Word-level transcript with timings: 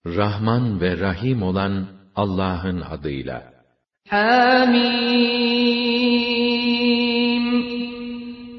Rahman 0.06 0.82
ve 0.82 1.00
Rahim 1.00 1.44
olan 1.44 1.88
Allah'ın 2.16 2.82
adıyla. 2.82 3.54
Hamim 4.10 5.12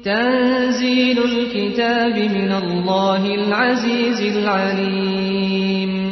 Tenzilul 0.03 1.51
kitabi 1.51 2.29
minallahil 2.29 3.53
azizil 3.53 4.51
alim 4.51 6.02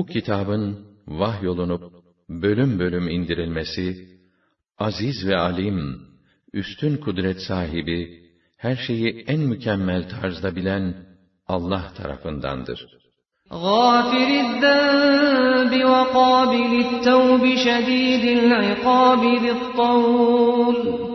Bu 0.00 0.06
kitabın 0.06 0.86
vahyolunup 1.06 1.92
bölüm 2.28 2.78
bölüm 2.78 3.08
indirilmesi, 3.08 4.08
aziz 4.78 5.26
ve 5.26 5.36
alim, 5.36 6.00
üstün 6.52 6.96
kudret 6.96 7.40
sahibi, 7.42 8.26
her 8.56 8.76
şeyi 8.76 9.24
en 9.26 9.40
mükemmel 9.40 10.08
tarzda 10.08 10.56
bilen 10.56 10.94
Allah 11.48 11.92
tarafındandır. 11.96 12.96
غافر 13.52 14.28
الذنب 14.46 15.72
وقابل 15.92 16.72
التوب 16.86 17.44
شديد 17.66 18.24
العقاب 18.38 19.22
ذي 19.42 19.50
الطول 19.58 21.06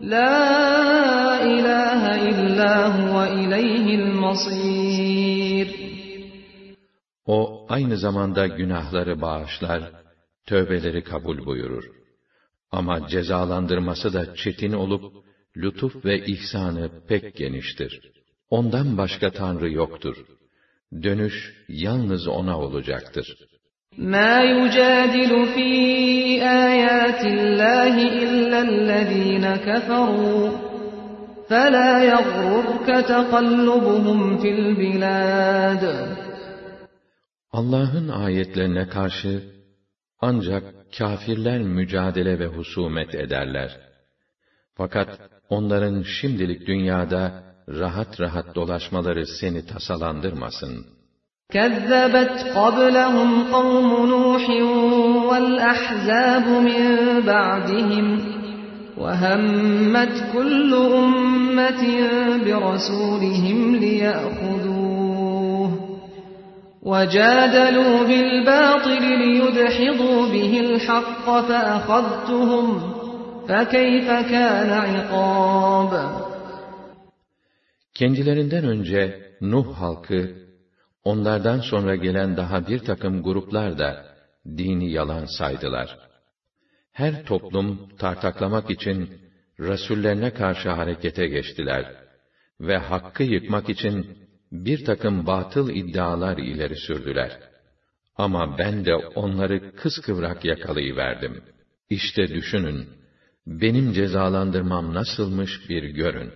La 0.00 1.40
ilahe 1.42 2.30
illa 2.30 2.74
huve 2.96 3.42
ileyhil 3.42 4.06
masir. 4.14 5.68
O 7.26 7.59
aynı 7.70 7.96
zamanda 7.96 8.46
günahları 8.46 9.20
bağışlar, 9.20 9.82
tövbeleri 10.46 11.04
kabul 11.04 11.46
buyurur. 11.46 11.84
Ama 12.70 13.08
cezalandırması 13.08 14.12
da 14.12 14.34
çetin 14.34 14.72
olup, 14.72 15.04
lütuf 15.56 16.04
ve 16.04 16.26
ihsanı 16.26 16.90
pek 17.08 17.36
geniştir. 17.36 18.00
Ondan 18.50 18.98
başka 18.98 19.30
Tanrı 19.30 19.70
yoktur. 19.70 20.16
Dönüş 21.02 21.64
yalnız 21.68 22.28
O'na 22.28 22.58
olacaktır. 22.58 23.36
مَا 23.98 24.42
يُجَادِلُ 24.56 25.32
فِي 25.54 25.70
آيَاتِ 26.42 27.22
اللّٰهِ 27.36 27.94
إِلَّا 28.24 28.58
الَّذ۪ينَ 28.68 29.56
كَفَرُوا 29.66 30.50
فَلَا 31.48 31.92
يَغْرُرْكَ 32.12 32.88
تَقَلُّبُهُمْ 33.12 34.38
فِي 34.40 34.48
الْبِلَادِ 34.58 35.82
Allah'ın 37.50 38.08
ayetlerine 38.08 38.88
karşı 38.88 39.42
ancak 40.20 40.64
kâfirler 40.98 41.62
mücadele 41.62 42.38
ve 42.38 42.46
husumet 42.46 43.14
ederler. 43.14 43.80
Fakat 44.74 45.20
onların 45.48 46.02
şimdilik 46.02 46.66
dünyada 46.66 47.44
rahat 47.68 48.20
rahat 48.20 48.54
dolaşmaları 48.54 49.26
seni 49.26 49.66
tasalandırmasın.'' 49.66 50.96
كذبت 51.50 52.36
قبلهم 52.54 53.30
قوم 53.52 54.06
نوح 54.06 54.50
والأحزاب 55.30 56.46
من 56.48 56.82
بعدهم 57.26 58.20
وهمت 58.98 60.14
كل 60.32 60.74
أمة 60.74 61.82
برسولهم 62.46 63.76
ليأخذوه 63.76 64.59
وجادلوا 66.82 68.06
بالباطل 68.08 69.02
ليدحضوا 69.22 70.20
به 70.32 70.60
الحق 70.60 71.26
فأخذتهم 71.48 72.66
فكيف 73.48 74.08
كان 74.32 74.70
عقاب 74.70 75.92
Kendilerinden 77.94 78.64
önce 78.64 79.32
Nuh 79.40 79.76
halkı 79.76 80.46
Onlardan 81.04 81.60
sonra 81.60 81.96
gelen 81.96 82.36
daha 82.36 82.66
bir 82.66 82.78
takım 82.78 83.22
gruplar 83.22 83.78
da 83.78 84.06
dini 84.46 84.92
yalan 84.92 85.24
saydılar. 85.38 85.98
Her 86.92 87.24
toplum 87.24 87.88
tartaklamak 87.98 88.70
için 88.70 89.20
rasullerine 89.60 90.30
karşı 90.34 90.68
harekete 90.70 91.26
geçtiler 91.26 91.94
ve 92.60 92.76
hakkı 92.76 93.22
yıkmak 93.22 93.68
için 93.68 94.19
bir 94.52 94.84
takım 94.84 95.26
batıl 95.26 95.70
iddialar 95.70 96.38
ileri 96.38 96.76
sürdüler. 96.76 97.38
Ama 98.16 98.58
ben 98.58 98.84
de 98.84 98.94
onları 98.96 99.76
kıskıvrak 99.76 100.44
yakalayıverdim. 100.44 101.42
İşte 101.90 102.28
düşünün, 102.28 102.88
benim 103.46 103.92
cezalandırmam 103.92 104.94
nasılmış 104.94 105.50
bir 105.68 105.82
görün. 105.82 106.30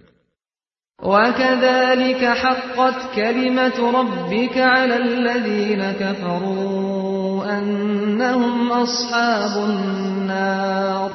وَكَذَٰلِكَ 1.02 2.22
حَقَّتْ 2.42 2.98
كَلِمَةُ 3.18 3.78
رَبِّكَ 3.98 4.56
عَلَى 4.74 4.96
الَّذ۪ينَ 5.06 5.82
كَفَرُوا 6.02 7.44
أَنَّهُمْ 7.56 8.56
أَصْحَابُ 8.82 9.54
النَّارِ 9.70 11.10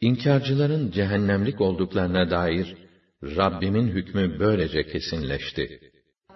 İnkarcıların 0.00 0.90
cehennemlik 0.90 1.60
olduklarına 1.60 2.30
dair 2.30 2.76
Rabbimin 3.23 3.87
hükmü 3.87 4.39
böylece 4.39 4.83
kesinleşti. 4.83 5.79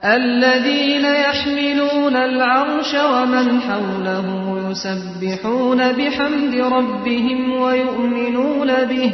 اَلَّذ۪ينَ 0.03 1.05
يَحْمِلُونَ 1.27 2.15
الْعَرْشَ 2.29 2.91
وَمَنْ 3.13 3.47
حَوْلَهُ 3.67 4.27
يُسَبِّحُونَ 4.65 5.79
بِحَمْدِ 5.99 6.53
رَبِّهِمْ 6.77 7.39
وَيُؤْمِنُونَ 7.63 8.69
بِهِ 8.91 9.11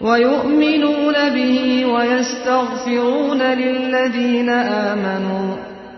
وَيُؤْمِنُونَ 0.00 1.16
بِهِ 1.36 1.56
وَيَسْتَغْفِرُونَ 1.94 3.40
لِلَّذ۪ينَ 3.62 4.50
آمَنُوا 4.90 5.48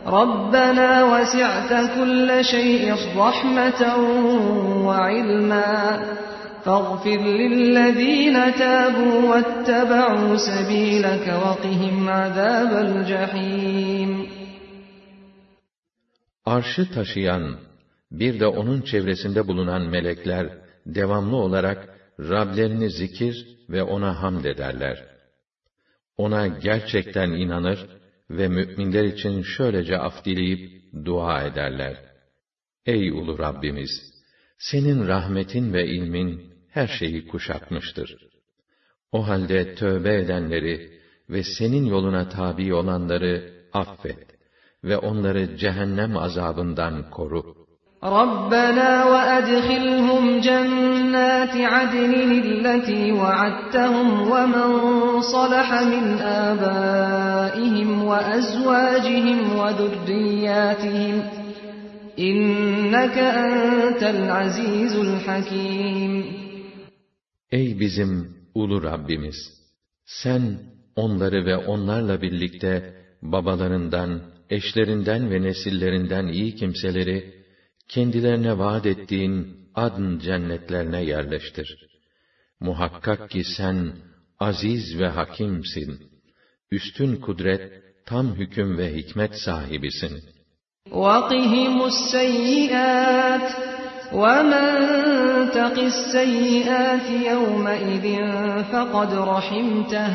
رَبَّنَا 0.07 0.91
وَسِعْتَ 1.13 1.71
كُلَّ 1.97 2.45
شَيْءٍ 2.45 2.95
رَحْمَةً 3.17 3.81
وَعِلْمًا 4.87 5.71
فاغفر 6.66 7.22
للذين 7.42 8.34
تابوا 8.54 9.16
واتبعوا 9.32 10.36
سبيلك 10.50 11.28
وقهم 11.44 12.10
عذاب 12.10 12.72
الجحيم 12.86 14.30
Arşı 16.46 16.92
taşıyan, 16.92 17.60
bir 18.12 18.40
de 18.40 18.48
onun 18.48 18.82
çevresinde 18.82 19.48
bulunan 19.48 19.82
melekler, 19.82 20.58
devamlı 20.86 21.36
olarak 21.36 21.90
Rablerini 22.20 22.90
zikir 22.90 23.48
ve 23.70 23.84
ona 23.84 24.22
hamd 24.22 24.46
ederler. 24.46 25.04
Ona 26.18 26.48
gerçekten 26.48 27.32
inanır 27.32 27.80
ve 28.30 28.48
müminler 28.48 29.04
için 29.04 29.42
şöylece 29.42 29.98
af 29.98 30.26
dileyip 30.26 30.84
dua 31.06 31.44
ederler. 31.44 31.98
Ey 32.86 33.12
ulu 33.12 33.40
Rabbimiz! 33.40 33.90
Senin 34.58 35.08
rahmetin 35.08 35.74
ve 35.74 35.88
ilmin 35.88 36.53
her 36.74 36.88
şeyi 36.88 37.28
kuşatmıştır. 37.28 38.16
O 39.12 39.28
halde 39.28 39.76
tövbe 39.76 40.16
edenleri 40.16 41.00
ve 41.30 41.44
senin 41.44 41.86
yoluna 41.86 42.30
tabi 42.30 42.74
olanları 42.74 43.54
affet 43.74 44.28
ve 44.84 44.98
onları 44.98 45.58
cehennem 45.58 46.18
azabından 46.18 47.10
koru. 47.10 47.60
ربنا 48.04 48.92
وأدخلهم 49.14 50.40
جنات 50.40 51.56
عدن 51.56 52.14
التي 52.46 53.12
وعدتهم 53.12 54.08
ومن 54.32 54.70
صلح 55.22 55.82
من 55.82 56.06
آبائهم 56.48 58.04
وأزواجهم 58.04 59.40
وذرياتهم 59.60 61.24
إنك 62.20 63.18
أنت 63.18 64.04
العزيز 64.04 64.96
الحكيم 64.96 66.43
Ey 67.54 67.80
bizim 67.80 68.38
ulu 68.56 68.84
Rabbimiz! 68.84 69.36
Sen 70.06 70.60
onları 70.96 71.46
ve 71.46 71.58
onlarla 71.58 72.22
birlikte 72.22 72.96
babalarından, 73.22 74.22
eşlerinden 74.50 75.32
ve 75.32 75.42
nesillerinden 75.42 76.28
iyi 76.28 76.56
kimseleri 76.56 77.34
kendilerine 77.88 78.58
vaat 78.58 78.86
ettiğin 78.86 79.48
adn 79.76 80.20
cennetlerine 80.20 81.04
yerleştir. 81.04 81.76
Muhakkak 82.60 83.30
ki 83.30 83.44
sen 83.58 83.94
aziz 84.40 85.00
ve 85.00 85.08
hakimsin. 85.08 86.00
Üstün 86.72 87.16
kudret, 87.16 87.62
tam 88.06 88.36
hüküm 88.36 88.78
ve 88.78 88.96
hikmet 88.96 89.36
sahibisin. 89.36 90.24
وَقِهِمُ 90.92 91.90
السَّيِّئَاتِ 91.92 93.73
وَمَنْ 94.14 94.68
تَقِ 95.58 95.78
السَّيِّئَاتِ 95.92 97.08
يَوْمَئِذٍ 97.32 98.06
فَقَدْ 98.72 99.12
رَحِمْتَهُ 99.34 100.12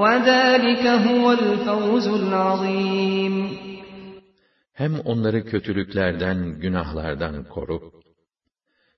وَذَٰلِكَ 0.00 0.84
هُوَ 1.06 1.24
الْفَوْزُ 1.40 2.06
الْعَظِيمُ 2.20 3.34
Hem 4.72 5.00
onları 5.00 5.44
kötülüklerden, 5.44 6.60
günahlardan 6.60 7.44
koru. 7.44 7.92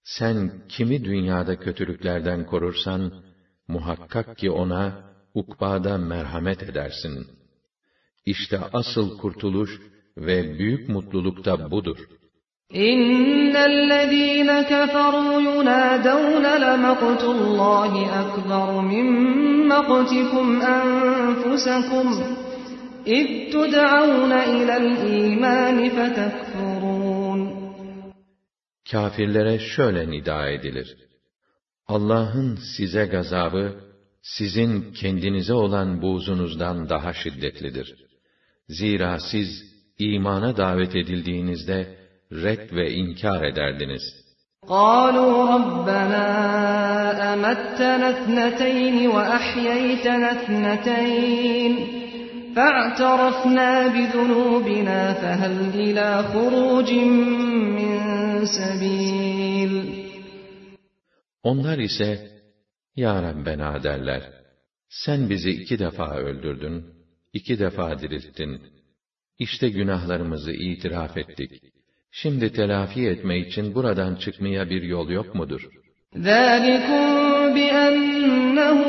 Sen 0.04 0.52
kimi 0.68 1.04
dünyada 1.04 1.58
kötülüklerden 1.58 2.46
korursan, 2.46 3.12
muhakkak 3.68 4.38
ki 4.38 4.50
ona 4.50 5.12
ukbada 5.34 5.98
merhamet 5.98 6.62
edersin. 6.62 7.26
İşte 8.26 8.60
asıl 8.72 9.18
kurtuluş 9.18 9.80
ve 10.16 10.58
büyük 10.58 10.88
mutluluk 10.88 11.44
da 11.44 11.70
budur. 11.70 11.98
İnnellezîne 12.72 14.60
keferû 14.72 15.42
yunâdevne 15.48 16.54
lemaqtullâhi 16.60 18.02
ekber 18.20 18.70
min 18.92 19.06
maqtikum 19.72 20.48
enfusekum 20.62 22.08
اِذْ 23.18 23.28
تُدْعَوْنَ 23.52 24.32
اِلَى 24.54 24.74
الْا۪يمَانِ 24.82 25.78
فَتَكْفُرُونَ 25.96 27.40
Kafirlere 28.92 29.58
şöyle 29.58 30.10
nida 30.10 30.50
edilir. 30.50 30.96
Allah'ın 31.86 32.58
size 32.76 33.04
gazabı, 33.04 33.74
sizin 34.22 34.92
kendinize 34.92 35.54
olan 35.54 36.02
buğzunuzdan 36.02 36.88
daha 36.88 37.12
şiddetlidir. 37.12 37.94
Zira 38.68 39.18
siz 39.30 39.48
imana 39.98 40.56
davet 40.56 40.96
edildiğinizde 40.96 41.95
red 42.32 42.72
ve 42.76 42.90
inkar 42.90 43.42
ederdiniz. 43.42 44.22
قالوا 44.68 45.54
ربنا 45.54 46.26
أمتنا 47.34 48.10
اثنتين 48.10 49.08
وأحييتنا 49.08 50.28
اثنتين 50.32 51.72
فاعترفنا 52.56 53.88
بذنوبنا 53.88 55.12
فهل 55.12 55.54
إلى 55.74 56.22
خروج 56.32 56.92
من 57.78 58.00
سبيل 58.46 60.02
Onlar 61.44 61.78
ise, 61.78 62.30
Ya 62.96 63.22
Rabbena 63.22 63.82
derler, 63.82 64.22
sen 64.88 65.30
bizi 65.30 65.50
iki 65.50 65.78
defa 65.78 66.16
öldürdün, 66.16 66.84
iki 67.32 67.58
defa 67.58 67.98
dirilttin. 67.98 68.62
İşte 69.38 69.68
günahlarımızı 69.68 70.52
itiraf 70.52 71.16
ettik. 71.16 71.62
Şimdi 72.16 72.52
telafi 72.52 73.08
etme 73.08 73.38
için 73.38 73.74
buradan 73.74 74.14
çıkmaya 74.14 74.70
bir 74.70 74.82
yol 74.82 75.08
yok 75.10 75.34
mudur? 75.34 75.68
ذَٰلِكُمْ 76.16 77.04
بِأَنَّهُ 77.56 78.80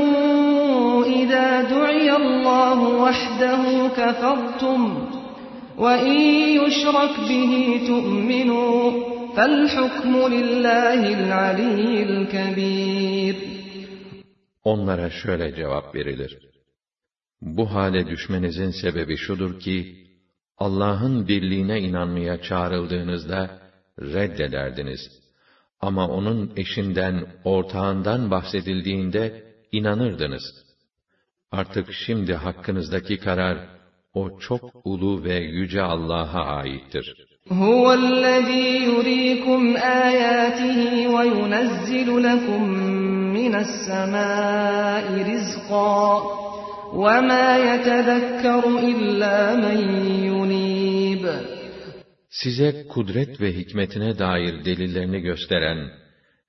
إِذَا 1.20 1.48
دُعِيَ 1.74 2.10
اللّٰهُ 2.22 2.80
وَحْدَهُ 3.04 3.64
كَفَرْتُمْ 4.00 4.82
وَإِنْ 5.84 6.18
يُشْرَكْ 6.60 7.14
بِهِ 7.30 7.52
تُؤْمِنُوا 7.90 8.80
فَالْحُكْمُ 9.36 10.14
لِلّٰهِ 10.36 11.02
الْعَلِيِّ 11.18 11.94
الْكَبِيرِ 12.10 13.36
Onlara 14.64 15.10
şöyle 15.10 15.56
cevap 15.56 15.96
verilir. 15.96 16.38
Bu 17.42 17.74
hale 17.74 18.08
düşmenizin 18.08 18.72
sebebi 18.72 19.18
şudur 19.18 19.60
ki, 19.60 19.97
Allah'ın 20.58 21.28
birliğine 21.28 21.80
inanmaya 21.80 22.42
çağrıldığınızda 22.42 23.60
reddederdiniz. 24.00 25.00
Ama 25.82 26.08
onun 26.08 26.54
eşinden, 26.56 27.28
ortağından 27.44 28.32
bahsedildiğinde 28.32 29.44
inanırdınız. 29.72 30.44
Artık 31.52 31.94
şimdi 31.94 32.34
hakkınızdaki 32.34 33.18
karar, 33.18 33.58
o 34.14 34.40
çok 34.40 34.72
ulu 34.86 35.24
ve 35.24 35.36
yüce 35.36 35.82
Allah'a 35.82 36.44
aittir. 36.46 37.16
هُوَ 37.50 37.86
الَّذ۪ي 38.04 38.66
يُر۪يكُمْ 38.90 39.62
آيَاتِهِ 40.08 40.80
وَيُنَزِّلُ 41.16 42.10
لَكُم 42.28 42.64
مِّنَ 43.38 43.54
السَّمَاءِ 43.66 45.06
رِزْقًا 45.32 46.47
وَمَا 46.98 47.48
يَتَذَكَّرُ 47.70 48.64
إِلَّا 48.92 49.38
مَن 49.64 49.80
يُنِيبُ 50.32 51.24
Size 52.30 52.88
kudret 52.88 53.42
ve 53.42 53.54
hikmetine 53.54 54.20
dair 54.20 54.66
delillerini 54.66 55.20
gösteren, 55.20 55.80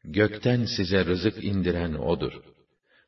gökten 0.05 0.65
size 0.65 1.05
rızık 1.05 1.45
indiren 1.45 1.95
O'dur. 1.95 2.33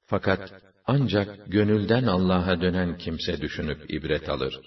Fakat 0.06 0.52
ancak 0.86 1.28
gönülden 1.46 2.04
Allah'a 2.04 2.60
dönen 2.60 2.98
kimse 2.98 3.40
düşünüp 3.40 3.80
ibret 3.90 4.28
alır. 4.28 4.60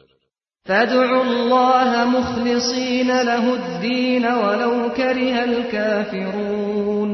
فَادْعُوا 0.70 1.24
اللّٰهَ 1.30 1.92
مُخْلِص۪ينَ 2.18 3.10
لَهُ 3.30 3.46
الد۪ينَ 3.60 4.26
وَلَوْ 4.44 4.74
كَرِهَ 5.00 5.36
الْكَافِرُونَ 5.50 7.12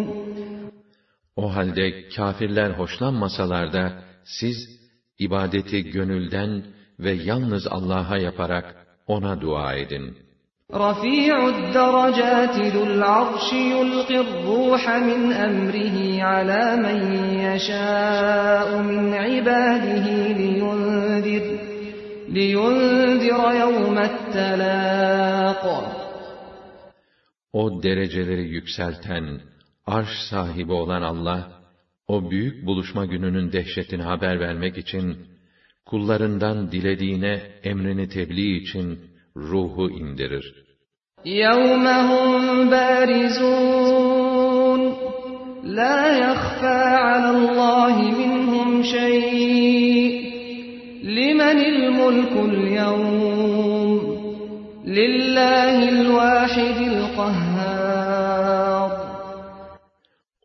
O 1.35 1.55
halde 1.55 2.09
kâfirler 2.09 2.69
hoşlanmasalar 2.69 3.73
da 3.73 4.03
siz 4.23 4.57
ibadeti 5.19 5.83
gönülden 5.83 6.63
ve 6.99 7.11
yalnız 7.11 7.67
Allah'a 7.67 8.17
yaparak 8.17 8.87
ona 9.07 9.41
dua 9.41 9.73
edin. 9.73 10.17
رَفِيعُ 10.73 11.35
الدَّرَجَاتِ 11.53 12.55
ذُو 12.73 12.83
الْعَرْشِ 12.91 13.47
يُلْقِي 13.75 14.17
الرُّوحَ 14.25 14.83
مِنْ 15.09 15.21
أَمْرِهِ 15.47 15.97
عَلَى 16.31 16.63
مَنْ 16.85 16.99
يَشَاءُ 17.47 18.67
مِنْ 18.89 19.13
عِبَادِهِ 19.13 20.05
لِيُنْذِرَ 20.41 21.43
لِيُنْذِرَ 22.37 23.41
يَوْمَ 23.63 23.97
التَّلَاقِ 24.11 25.63
O 27.53 27.83
dereceleri 27.83 28.47
yükselten, 28.47 29.41
arş 29.85 30.09
sahibi 30.29 30.73
olan 30.73 31.01
Allah, 31.01 31.41
o 32.09 32.31
büyük 32.31 32.65
buluşma 32.65 33.05
gününün 33.05 33.51
dehşetini 33.51 34.03
haber 34.03 34.39
vermek 34.39 34.77
için, 34.77 35.17
kullarından 35.85 36.71
dilediğine 36.71 37.41
emrini 37.63 38.09
tebliğ 38.09 38.57
için 38.57 38.99
ruhu 39.35 39.89
indirir. 39.89 40.65
يَوْمَ 41.25 41.85
هُمْ 42.09 42.69
بَارِزُونَ 42.73 43.95
لَا 45.79 45.99
يَخْفَى 46.25 46.79
عَلَى 47.07 47.29
اللّٰهِ 47.37 47.95
مِنْهُمْ 48.21 48.69
شَيْءٌ 48.83 50.13
لِمَنِ 51.17 51.57
الْمُلْكُ 51.73 52.33
الْيَوْمِ 52.49 53.99
لِلَّهِ 54.99 55.77
الْوَاحِدِ 55.95 56.77
الْقَهَّارِ 56.93 58.08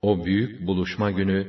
O 0.07 0.25
büyük 0.25 0.67
buluşma 0.67 1.11
günü, 1.11 1.39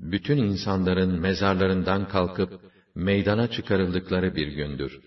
bütün 0.00 0.36
insanların 0.36 1.20
mezarlarından 1.20 2.08
kalkıp, 2.08 2.60
meydana 2.94 3.50
çıkarıldıkları 3.50 4.36
bir 4.36 4.48
gündür. 4.48 5.00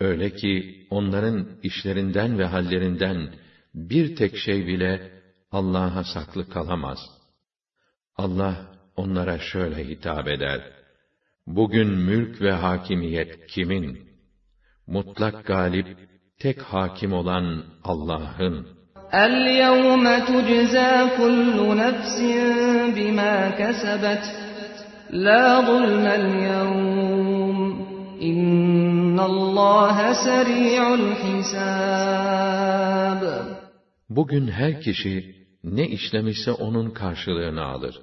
Öyle 0.00 0.30
ki, 0.30 0.86
onların 0.90 1.48
işlerinden 1.62 2.38
ve 2.38 2.44
hallerinden, 2.44 3.34
bir 3.74 4.16
tek 4.16 4.36
şey 4.36 4.66
bile, 4.66 5.22
Allah'a 5.52 6.04
saklı 6.04 6.48
kalamaz. 6.48 6.98
Allah, 8.16 8.54
onlara 8.96 9.38
şöyle 9.38 9.88
hitap 9.88 10.28
eder. 10.28 10.72
Bugün 11.46 11.88
mülk 11.88 12.40
ve 12.40 12.52
hakimiyet 12.52 13.46
kimin? 13.46 14.08
Mutlak 14.86 15.46
galip, 15.46 15.98
tek 16.38 16.62
hakim 16.62 17.12
olan 17.12 17.64
Allah'ın. 17.84 18.73
اَلْيَوْمَ 19.22 20.04
تُجْزَى 20.30 20.92
كُلُّ 21.18 21.58
نَفْسٍ 21.84 22.16
بِمَا 22.96 23.36
كَسَبَتْ 23.60 24.24
لَا 25.26 25.46
ظُلْمَ 25.70 26.06
الْيَوْمِ 26.20 27.58
اِنَّ 28.30 29.18
اللّٰهَ 29.30 29.96
سَرِيعُ 30.26 30.82
الْحِسَابِ 31.00 31.84
Bugün 34.08 34.48
her 34.48 34.80
kişi 34.80 35.34
ne 35.64 35.88
işlemişse 35.88 36.52
onun 36.52 36.90
karşılığını 36.90 37.64
alır. 37.64 38.00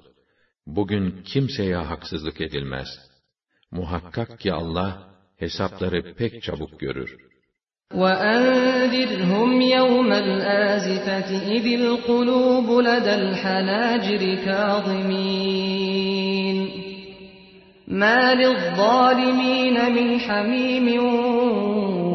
Bugün 0.66 1.22
kimseye 1.24 1.76
haksızlık 1.76 2.40
edilmez. 2.40 2.88
Muhakkak 3.70 4.40
ki 4.40 4.52
Allah 4.52 5.08
hesapları 5.36 6.14
pek 6.14 6.42
çabuk 6.42 6.80
görür. 6.80 7.31
وَأَنذِرْهُمْ 7.93 9.61
يَوْمَ 9.61 10.13
الْآزِفَةِ 10.13 11.29
إِذِ 11.55 11.65
الْقُلُوبُ 11.81 12.81
لَدَى 12.81 13.15
الْحَنَاجِرِ 13.15 14.21
كَاظِمِينَ 14.45 15.77
مَا 17.87 18.33
لِلظَّالِمِينَ 18.41 19.77
مِنْ 19.97 20.19
حَمِيمٍ 20.19 20.87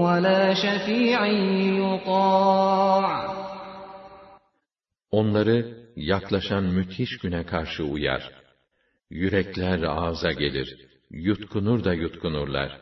وَلَا 0.04 0.54
شَفِيعٍ 0.54 1.20
يُطَاعُ 1.82 3.32
Onları 5.10 5.58
yaklaşan 5.96 6.64
müthiş 6.64 7.18
güne 7.18 7.46
karşı 7.46 7.84
uyar. 7.84 8.30
Yürekler 9.10 9.82
ağza 9.82 10.32
gelir. 10.32 10.76
yutkunur 11.10 11.84
da 11.84 11.94
yutkunurlar. 11.94 12.80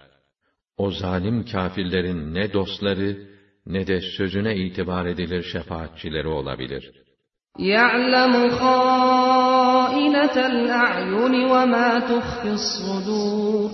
O 0.77 0.91
zalim 0.91 1.45
kafirlerin 1.45 2.35
ne 2.35 2.53
dostları, 2.53 3.29
ne 3.67 3.87
de 3.87 4.00
sözüne 4.00 4.57
itibar 4.57 5.07
edilir 5.07 5.43
şefaatçileri 5.43 6.29
olabilir. 6.29 6.93
يَعْلَمُ 7.59 8.35
خَائِنَةَ 8.61 10.37
الْأَعْيُنِ 10.53 11.35
وَمَا 11.53 11.89
تُخْفِي 12.11 12.50
الصُّدُورُ 12.59 13.71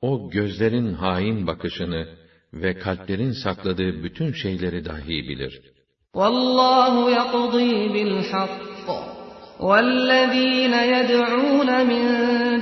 O 0.00 0.30
gözlerin 0.30 0.94
hain 0.94 1.46
bakışını 1.46 2.08
ve 2.52 2.78
kalplerin 2.78 3.32
sakladığı 3.44 4.02
bütün 4.04 4.32
şeyleri 4.32 4.84
dahi 4.84 5.28
bilir. 5.28 5.62
وَاللّٰهُ 6.14 6.94
يَقْضِي 7.18 7.72
بِالْحَقِّ 7.94 8.73
وَالَّذ۪ينَ 9.68 10.74
يَدْعُونَ 10.94 11.70
مِنْ 11.90 12.04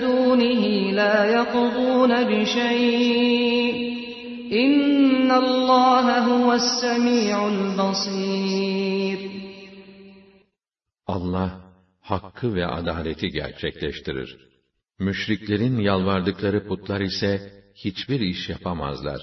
دُونِهِ 0.07 0.62
لَا 1.00 1.17
يَقْضُونَ 1.37 2.12
بِشَيْءٍ 2.31 3.75
اِنَّ 4.64 5.31
اللّٰهَ 5.31 6.07
هُوَ 6.31 6.49
السَّمِيعُ 6.62 7.37
الْبَصِيرُ 7.55 9.19
Allah, 11.07 11.61
hakkı 12.00 12.55
ve 12.55 12.67
adaleti 12.67 13.28
gerçekleştirir. 13.28 14.37
Müşriklerin 14.99 15.78
yalvardıkları 15.78 16.69
putlar 16.69 17.00
ise 17.00 17.52
hiçbir 17.75 18.21
iş 18.21 18.49
yapamazlar. 18.49 19.21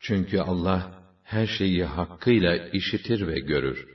Çünkü 0.00 0.38
Allah 0.38 1.04
her 1.22 1.46
şeyi 1.46 1.84
hakkıyla 1.84 2.56
işitir 2.56 3.26
ve 3.26 3.40
görür. 3.40 3.94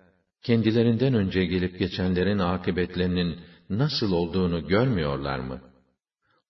kendilerinden 0.43 1.13
önce 1.13 1.45
gelip 1.45 1.79
geçenlerin 1.79 2.39
akıbetlerinin 2.39 3.39
nasıl 3.69 4.11
olduğunu 4.11 4.67
görmüyorlar 4.67 5.39
mı? 5.39 5.61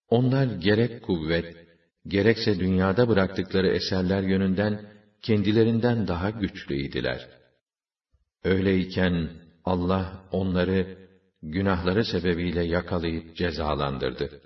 Onlar 0.10 0.46
gerek 0.46 1.04
kuvvet, 1.04 1.56
gerekse 2.08 2.60
dünyada 2.60 3.08
bıraktıkları 3.10 3.68
eserler 3.68 4.22
yönünden 4.22 4.82
kendilerinden 5.22 6.08
daha 6.08 6.30
güçlüydiler. 6.30 7.28
Öyleyken 8.44 9.30
Allah 9.66 10.24
onları 10.32 10.98
günahları 11.44 12.06
sebebiyle 12.06 12.64
yakalayıp 12.64 13.36
cezalandırdı. 13.36 14.42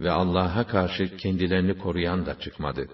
Ve 0.00 0.10
Allah'a 0.10 0.66
karşı 0.66 1.16
kendilerini 1.16 1.78
koruyan 1.78 2.26
da 2.26 2.40
çıkmadı. 2.40 2.88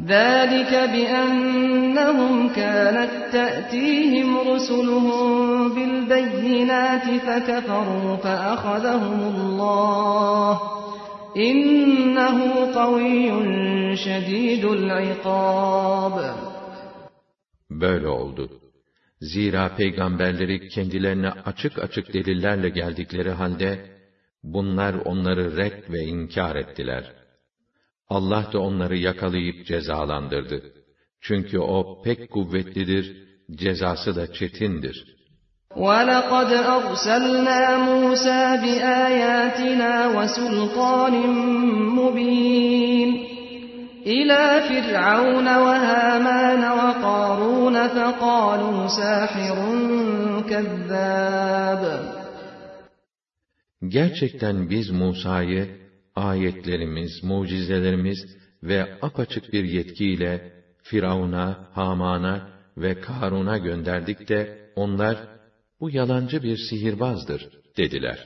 ذَٰلِكَ 0.00 0.72
بِأَنَّهُمْ 0.94 2.48
كَانَتْ 2.48 3.12
تَأْتِيهِمْ 3.32 4.28
رُسُلُهُم 4.50 5.28
بِالْبَيِّنَاتِ 5.74 7.06
فَكَفَرُوا 7.26 8.16
فَأَخَذَهُمُ 8.16 9.20
اللّٰهُ 9.34 10.52
إِنَّهُ 11.36 12.38
قَوِيٌّ 12.80 13.26
شَد۪يدُ 14.04 14.64
الْعِقَابِ 14.64 16.16
Böyle 17.70 18.08
oldu. 18.08 18.50
Zira 19.20 19.76
peygamberleri 19.76 20.68
kendilerine 20.68 21.30
açık 21.30 21.78
açık 21.78 22.14
delillerle 22.14 22.68
geldikleri 22.68 23.30
halde, 23.30 23.86
bunlar 24.42 24.94
onları 24.94 25.56
red 25.56 25.92
ve 25.92 26.00
inkar 26.00 26.56
ettiler. 26.56 27.19
Allah 28.10 28.48
da 28.52 28.58
onları 28.58 28.96
yakalayıp 28.96 29.66
cezalandırdı. 29.66 30.62
Çünkü 31.20 31.58
o 31.58 32.02
pek 32.02 32.30
kuvvetlidir, 32.30 33.16
cezası 33.50 34.16
da 34.16 34.32
çetindir. 34.32 35.16
وَلَقَدْ 35.84 36.50
أَرْسَلْنَا 36.76 37.60
مُوسَى 37.88 38.42
بِآيَاتِنَا 38.64 39.92
وَسُلْطَانٍ 40.16 41.14
مُّبِينٍ 41.98 43.10
إِلَى 44.16 44.44
فِرْعَوْنَ 44.68 45.48
وَهَامَانَ 45.64 46.62
وَقَارُونَ 46.80 47.76
فَقَالُوا 47.96 48.86
سَاحِرٌ 49.00 49.58
كَذَّابٌ 50.50 51.82
Gerçekten 53.88 54.70
biz 54.70 54.90
Musa'yı 54.90 55.79
ayetlerimiz, 56.16 57.24
mucizelerimiz 57.24 58.36
ve 58.62 58.86
apaçık 59.02 59.52
bir 59.52 59.64
yetkiyle 59.64 60.52
Firavun'a, 60.82 61.68
Haman'a 61.72 62.48
ve 62.76 63.00
Karun'a 63.00 63.58
gönderdik 63.58 64.28
de 64.28 64.70
onlar 64.76 65.16
bu 65.80 65.90
yalancı 65.90 66.42
bir 66.42 66.56
sihirbazdır 66.56 67.48
dediler. 67.76 68.18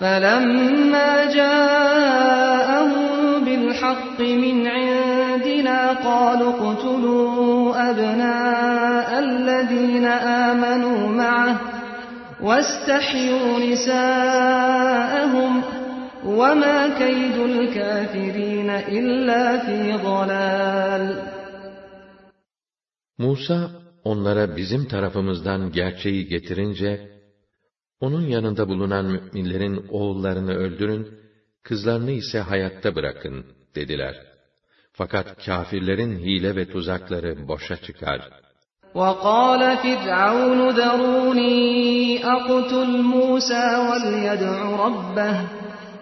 فَلَمَّا 0.00 1.10
جَاءَهُم 1.38 3.10
بِالْحَقِّ 3.46 4.18
مِنْ 4.44 4.56
عِندِنَا 4.76 5.80
قَالُوا 6.08 6.52
اقْتُلُوا 6.54 7.74
أَبْنَاءَ 7.90 9.08
الَّذِينَ 9.26 10.06
آمَنُوا 10.46 11.00
مَعَهُ 11.20 11.56
وَاسْتَحْيُوا 12.46 13.48
نِسَاءَهُمْ 13.66 15.52
وَمَا 16.26 16.78
كَيْدُ 17.02 17.36
الْكَافِرِينَ 17.50 18.70
إِلَّا 18.98 19.42
فِي 19.66 19.78
ضَلَالٍ 20.08 21.04
Musa 23.18 23.70
onlara 24.04 24.56
bizim 24.56 24.88
tarafımızdan 24.88 25.72
gerçeği 25.72 26.26
getirince, 26.26 27.10
onun 28.00 28.26
yanında 28.26 28.68
bulunan 28.68 29.04
müminlerin 29.04 29.86
oğullarını 29.88 30.54
öldürün, 30.54 31.08
kızlarını 31.62 32.10
ise 32.10 32.38
hayatta 32.40 32.94
bırakın 32.94 33.46
dediler. 33.74 34.14
Fakat 34.92 35.44
kâfirlerin 35.44 36.18
hile 36.18 36.56
ve 36.56 36.68
tuzakları 36.68 37.48
boşa 37.48 37.76
çıkar. 37.76 38.20
وَقَالَ 38.94 39.62
فِرْعَوْنُ 39.84 40.60
ذَرُونِي 40.80 41.58
أَقْتُلْ 42.34 42.90
مُوسَى 43.12 43.66
وَلْيَدْعُ 43.88 44.56
رَبَّهُ 44.84 45.36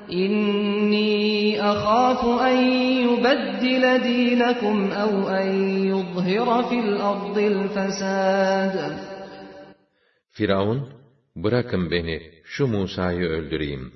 İnni 0.09 1.61
akhafu 1.61 2.45
en 2.45 2.61
yubeddile 3.05 4.03
dinakum 4.03 4.91
ev 4.91 5.15
en 5.41 5.53
yuzhira 5.91 6.59
fil 6.69 6.91
ardil 7.11 7.67
fesad. 7.75 8.75
Firavun, 10.31 10.89
bırakın 11.35 11.91
beni, 11.91 12.31
şu 12.43 12.67
Musa'yı 12.67 13.25
öldüreyim. 13.25 13.93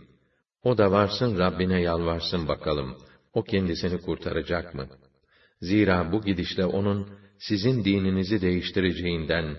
O 0.64 0.78
da 0.78 0.92
varsın 0.92 1.40
Rabbine 1.40 1.82
yalvarsın 1.82 2.48
bakalım, 2.48 2.98
o 3.34 3.44
kendisini 3.44 4.02
kurtaracak 4.02 4.76
mı? 4.76 4.88
Zira 5.62 6.12
bu 6.12 6.22
gidişle 6.22 6.66
onun, 6.66 7.10
sizin 7.40 7.84
dininizi 7.84 8.42
değiştireceğinden 8.42 9.58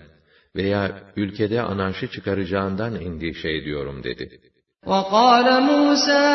veya 0.55 1.13
ülkede 1.15 1.61
anarşi 1.61 2.11
çıkaracağından 2.11 2.95
endişe 2.95 3.49
ediyorum 3.49 4.03
dedi.'' 4.03 4.50
وَقَالَ 4.86 5.62
مُوسَى 5.70 6.26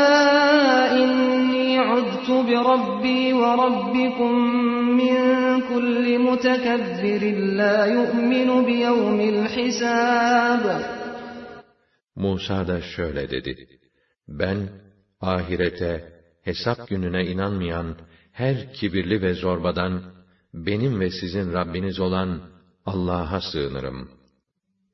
إِنِّي 1.01 1.79
عُذْتُ 1.79 2.29
بِرَبِّي 2.47 3.33
وَرَبِّكُم 3.33 4.33
مِّن 5.01 5.15
كُلِّ 5.71 6.05
مُتَكَبِّرٍ 6.27 7.23
لَّا 7.59 7.77
يُؤْمِنُ 7.97 8.49
بِيَوْمِ 8.67 9.19
الْحِسَابِ 9.33 10.63
Musa 12.15 12.67
da 12.67 12.81
şöyle 12.81 13.29
dedi. 13.29 13.67
Ben, 14.27 14.69
ahirete, 15.21 15.93
hesap 16.43 16.87
gününe 16.87 17.25
inanmayan 17.25 17.95
her 18.31 18.73
kibirli 18.73 19.21
ve 19.21 19.33
zorbadan, 19.33 20.01
benim 20.53 20.99
ve 20.99 21.09
sizin 21.09 21.53
Rabbiniz 21.53 21.99
olan 21.99 22.41
Allah'a 22.85 23.41
sığınırım. 23.41 24.14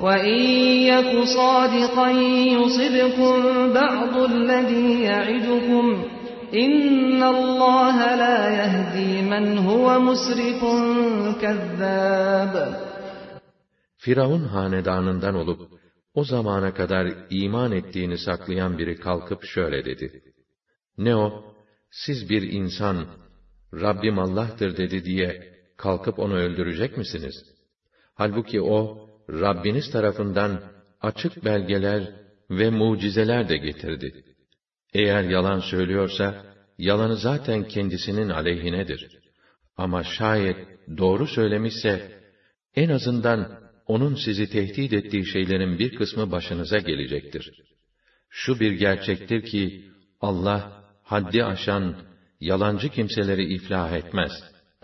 وإن 0.00 0.40
يك 0.92 1.24
صادقا 1.24 2.10
يصبكم 2.58 3.32
بعض 3.72 4.16
الذي 4.16 5.02
يعدكم 5.02 6.04
إن 6.54 7.22
الله 7.22 7.96
لا 8.14 8.38
يهدي 8.60 9.22
من 9.22 9.58
هو 9.58 10.00
مسرف 10.00 10.60
كذاب 11.40 12.82
Firavun 14.04 14.44
hanedanından 14.44 15.34
olup, 15.34 15.60
o 16.14 16.24
zamana 16.24 16.74
kadar 16.74 17.14
iman 17.30 17.72
ettiğini 17.72 18.18
saklayan 18.18 18.78
biri 18.78 18.96
kalkıp 18.96 19.44
şöyle 19.44 19.84
dedi. 19.84 20.22
Ne 20.98 21.16
o? 21.16 21.44
Siz 21.90 22.30
bir 22.30 22.42
insan, 22.42 23.06
Rabbim 23.74 24.18
Allah'tır 24.18 24.76
dedi 24.76 25.04
diye 25.04 25.54
kalkıp 25.76 26.18
onu 26.18 26.34
öldürecek 26.34 26.96
misiniz? 26.96 27.34
Halbuki 28.14 28.60
o, 28.60 29.05
Rabbiniz 29.29 29.91
tarafından 29.91 30.61
açık 31.01 31.45
belgeler 31.45 32.11
ve 32.49 32.69
mucizeler 32.69 33.49
de 33.49 33.57
getirdi. 33.57 34.23
Eğer 34.93 35.23
yalan 35.23 35.59
söylüyorsa, 35.59 36.45
yalanı 36.77 37.15
zaten 37.17 37.67
kendisinin 37.67 38.29
aleyhinedir. 38.29 39.07
Ama 39.77 40.03
şayet 40.03 40.57
doğru 40.97 41.27
söylemişse, 41.27 42.21
en 42.75 42.89
azından 42.89 43.59
onun 43.87 44.15
sizi 44.15 44.49
tehdit 44.49 44.93
ettiği 44.93 45.25
şeylerin 45.25 45.79
bir 45.79 45.95
kısmı 45.95 46.31
başınıza 46.31 46.77
gelecektir. 46.77 47.51
Şu 48.29 48.59
bir 48.59 48.71
gerçektir 48.71 49.41
ki, 49.41 49.91
Allah, 50.21 50.83
haddi 51.03 51.43
aşan, 51.43 51.95
yalancı 52.39 52.89
kimseleri 52.89 53.53
iflah 53.53 53.91
etmez. 53.91 54.31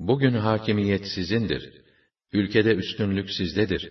Bugün 0.00 0.34
hakimiyet 0.34 1.06
sizindir. 1.14 1.72
Ülkede 2.32 2.74
üstünlük 2.74 3.30
sizdedir. 3.30 3.90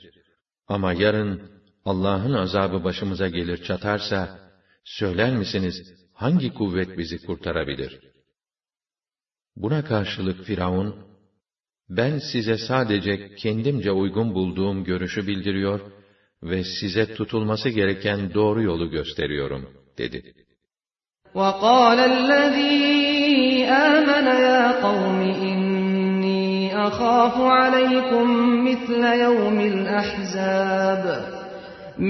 Ama 0.68 0.94
yarın 0.94 1.52
Allah'ın 1.86 2.34
azabı 2.34 2.84
başımıza 2.84 3.28
gelir 3.28 3.64
çatarsa, 3.64 4.40
söyler 4.84 5.38
misiniz 5.38 5.94
hangi 6.14 6.54
kuvvet 6.54 6.98
bizi 6.98 7.26
kurtarabilir?' 7.26 8.16
Buna 9.56 9.84
karşılık 9.84 10.44
Firavun, 10.44 10.96
ben 11.90 12.20
size 12.32 12.58
sadece 12.58 13.36
kendimce 13.36 13.92
uygun 13.92 14.34
bulduğum 14.34 14.84
görüşü 14.84 15.28
bildiriyor 15.28 15.80
ve 16.44 16.64
size 16.64 17.14
tutulması 17.14 17.70
gereken 17.70 18.34
doğru 18.34 18.62
yolu 18.62 18.90
gösteriyorum, 18.92 19.70
dedi. 19.98 20.34
وَقَالَ 21.36 22.00
الَّذ۪ي 22.14 23.66
آمَنَ 23.66 24.28
يَا 24.48 24.82
قَوْمِ 24.82 25.20
إِنِّي 25.50 25.69
أَخَافُ 26.88 27.36
عَلَيْكُمْ 27.42 28.26
مِثْلَ 28.68 29.04
يَوْمِ 29.26 29.58
الْأَحْزَابِ 29.60 31.04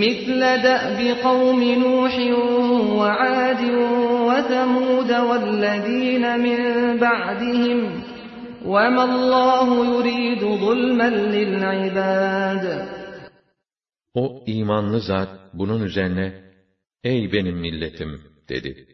مِثْلَ 0.03 0.39
دَأْبِ 0.69 0.99
قَوْمِ 1.27 1.61
نُوحٍ 1.85 2.15
وَعَادٍ 2.99 3.61
وَثَمُودَ 4.29 5.11
وَالَّذ۪ينَ 5.29 6.25
مِنْ 6.45 6.59
بَعْدِهِمْ 7.05 7.79
وَمَا 8.73 9.03
اللّٰهُ 9.11 9.67
يُرِيدُ 9.93 10.41
ظُلْمًا 10.63 11.09
لِلْعِبَادِ 11.35 12.65
O 14.13 14.43
imanlı 14.47 14.99
zat 14.99 15.29
bunun 15.53 15.81
üzerine, 15.83 16.33
Ey 17.03 17.33
benim 17.33 17.57
milletim 17.57 18.21
dedi. 18.49 18.87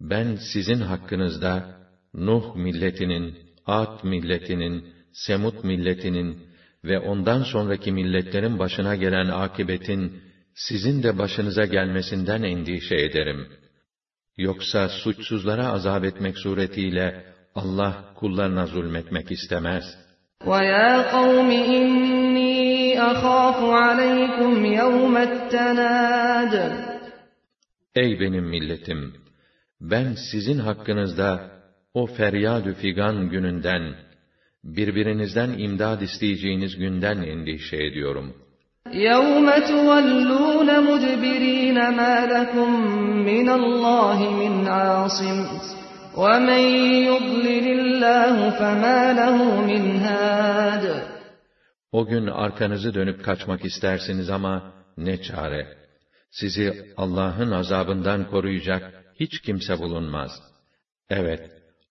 Ben 0.00 0.38
sizin 0.52 0.80
hakkınızda 0.80 1.80
Nuh 2.14 2.56
milletinin, 2.56 3.38
Ad 3.66 4.04
milletinin, 4.04 4.84
Semut 5.14 5.64
milletinin 5.64 6.38
ve 6.84 6.98
ondan 6.98 7.42
sonraki 7.42 7.92
milletlerin 7.92 8.58
başına 8.58 8.96
gelen 8.96 9.28
akibetin 9.28 10.22
sizin 10.54 11.02
de 11.02 11.18
başınıza 11.18 11.64
gelmesinden 11.64 12.42
endişe 12.42 12.94
ederim.'' 12.94 13.60
Yoksa 14.46 14.88
suçsuzlara 14.88 15.66
azap 15.66 16.04
etmek 16.04 16.38
suretiyle 16.38 17.24
Allah 17.54 17.92
kullarına 18.14 18.66
zulmetmek 18.66 19.30
istemez. 19.30 19.84
وَيَا 20.44 20.92
قَوْمِ 21.14 21.50
إِنِّي 21.78 22.54
أَخَافُ 23.10 23.58
عَلَيْكُمْ 23.84 24.54
يَوْمَ 24.80 25.14
التَّنَادِ 25.30 26.54
Ey 27.94 28.20
benim 28.20 28.44
milletim! 28.44 29.14
Ben 29.80 30.16
sizin 30.30 30.58
hakkınızda 30.58 31.50
o 31.94 32.06
feryadü 32.06 32.74
figan 32.74 33.28
gününden, 33.28 33.94
birbirinizden 34.64 35.58
imdad 35.58 36.00
isteyeceğiniz 36.00 36.76
günden 36.76 37.22
endişe 37.22 37.76
ediyorum.'' 37.76 38.50
يَوْمَ 38.86 39.48
تُوَلُّونَ 39.70 40.68
مُدْبِرِينَ 40.88 41.78
مَا 42.00 42.14
لَكُمْ 42.34 42.68
مِنَ 43.30 43.48
اللّٰهِ 43.60 44.18
مِنْ 44.40 44.54
عَاصِمٍ 44.68 45.38
وَمَنْ 46.16 46.62
يُضْلِلِ 47.10 47.66
اللّٰهُ 47.78 48.36
فَمَا 48.58 49.00
لَهُ 49.20 49.36
مِنْ 49.70 50.00
هَادٍ 50.06 51.02
O 51.92 52.06
gün 52.06 52.26
arkanızı 52.26 52.94
dönüp 52.94 53.24
kaçmak 53.24 53.64
istersiniz 53.64 54.30
ama 54.30 54.72
ne 54.96 55.22
çare. 55.22 55.76
Sizi 56.30 56.92
Allah'ın 56.96 57.50
azabından 57.50 58.30
koruyacak 58.30 59.04
hiç 59.20 59.40
kimse 59.40 59.78
bulunmaz. 59.78 60.30
Evet, 61.10 61.50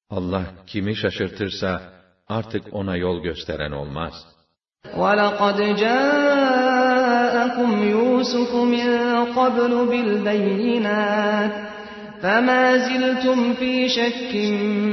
Allah 0.10 0.46
kimi 0.68 0.96
şaşırtırsa 0.96 1.94
artık 2.29 2.65
ona 2.73 2.97
yol 2.97 3.23
gösteren 3.23 3.73
olmaz. 3.73 4.15
وَلَقَدْ 4.97 5.59
جَاءَ 5.77 6.55
جاءكم 7.45 7.89
يوسف 7.89 8.55
من 8.55 9.25
قبل 9.37 9.87
بالبينات 9.87 11.51
فما 12.23 12.77
زلتم 12.77 13.55
في 13.55 13.89
شك 13.89 14.35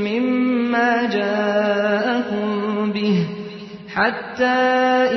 مما 0.08 1.10
جاءكم 1.10 2.91
به 2.91 3.28
حتى 3.89 4.62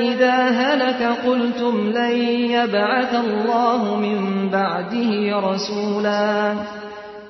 إذا 0.09 0.35
هلك 0.35 1.17
قلتم 1.25 1.89
لن 1.89 2.17
يبعث 2.51 3.13
الله 3.15 3.95
من 3.95 4.49
بعده 4.49 5.39
رسولا 5.39 6.53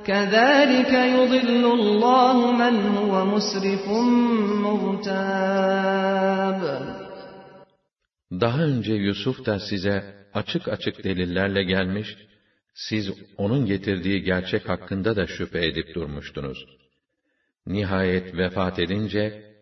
كذلك 0.06 0.92
يضل 0.92 1.64
الله 1.78 2.52
من 2.52 2.74
هو 2.96 3.12
مسرف 3.34 3.84
مرتاب 4.64 6.60
Daha 8.40 8.62
önce 8.62 8.94
Yusuf 8.94 9.46
da 9.46 9.58
size 9.58 10.26
açık 10.34 10.68
açık 10.68 11.04
delillerle 11.04 11.62
gelmiş, 11.62 12.16
siz 12.74 13.10
onun 13.36 13.66
getirdiği 13.66 14.22
gerçek 14.22 14.68
hakkında 14.68 15.16
da 15.16 15.26
şüphe 15.26 15.66
edip 15.66 15.94
durmuştunuz. 15.94 16.58
Nihayet 17.66 18.36
vefat 18.36 18.78
edince, 18.78 19.54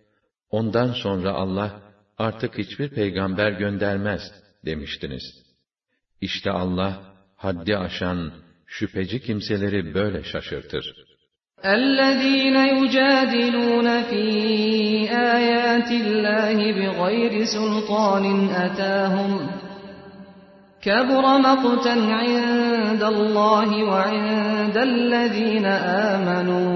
ondan 0.50 0.92
sonra 0.92 1.32
Allah 1.32 1.82
artık 2.18 2.58
hiçbir 2.58 2.88
peygamber 2.88 3.52
göndermez 3.52 4.22
demiştiniz. 4.64 5.22
İşte 6.20 6.50
Allah, 6.50 7.14
haddi 7.36 7.76
aşan, 7.76 8.32
şüpheci 8.77 9.17
kimseleri 9.21 9.93
böyle 9.93 10.23
şaşırtır. 10.23 10.85
الذين 11.79 12.57
يجادلون 12.77 13.87
في 14.09 14.25
آيات 15.35 15.89
الله 16.01 16.57
بغير 16.79 17.33
سلطان 17.55 18.25
أتاهم 18.65 19.31
كبر 20.85 21.25
مقتا 21.47 21.95
عند 22.21 23.03
الله 23.13 23.69
وعند 23.91 24.77
الذين 24.91 25.65
آمنوا 26.13 26.73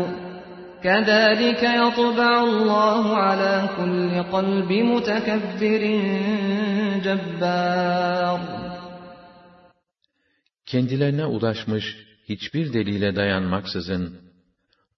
كَذَٰلِكَ 0.83 1.63
يَطْبَعُ 1.63 2.43
اللّٰهُ 2.43 3.17
عَلَى 3.17 3.55
كُلِّ 3.77 4.23
قَلْبِ 4.35 4.71
مُتَكَبِّرٍ 4.71 5.83
جَبَّارٍ 7.05 8.66
Kendilerine 10.67 11.25
ulaşmış 11.25 11.85
hiçbir 12.29 12.73
delile 12.73 13.15
dayanmaksızın, 13.15 14.21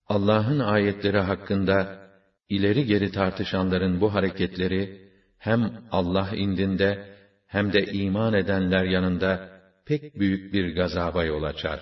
Allah'ın 0.07 0.59
ayetleri 0.59 1.19
hakkında 1.19 2.09
ileri 2.49 2.85
geri 2.85 3.11
tartışanların 3.11 4.01
bu 4.01 4.13
hareketleri, 4.13 5.09
hem 5.37 5.83
Allah 5.91 6.29
indinde, 6.35 7.15
hem 7.47 7.73
de 7.73 7.85
iman 7.85 8.33
edenler 8.33 8.83
yanında 8.83 9.49
pek 9.85 10.19
büyük 10.19 10.53
bir 10.53 10.75
gazaba 10.75 11.23
yol 11.23 11.43
açar. 11.43 11.79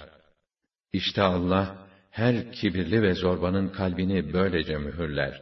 İşte 0.93 1.21
Allah, 1.21 1.88
her 2.10 2.52
kibirli 2.52 3.02
ve 3.02 3.13
zorbanın 3.13 3.69
kalbini 3.69 4.34
böylece 4.34 4.78
mühürler. 4.78 5.41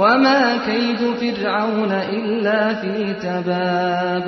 وَمَا 0.00 0.40
كَيْدُ 0.68 1.00
فِرْعَوْنَ 1.20 1.92
إِلَّا 2.16 2.60
فِي 2.80 2.94
تَبَابٍ 3.24 4.26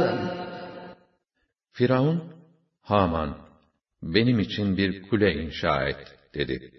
Firavun, 1.73 2.23
Haman, 2.81 3.37
benim 4.03 4.39
için 4.41 4.77
bir 4.77 5.03
kule 5.03 5.35
inşa 5.35 5.89
et, 5.89 6.17
dedi. 6.35 6.71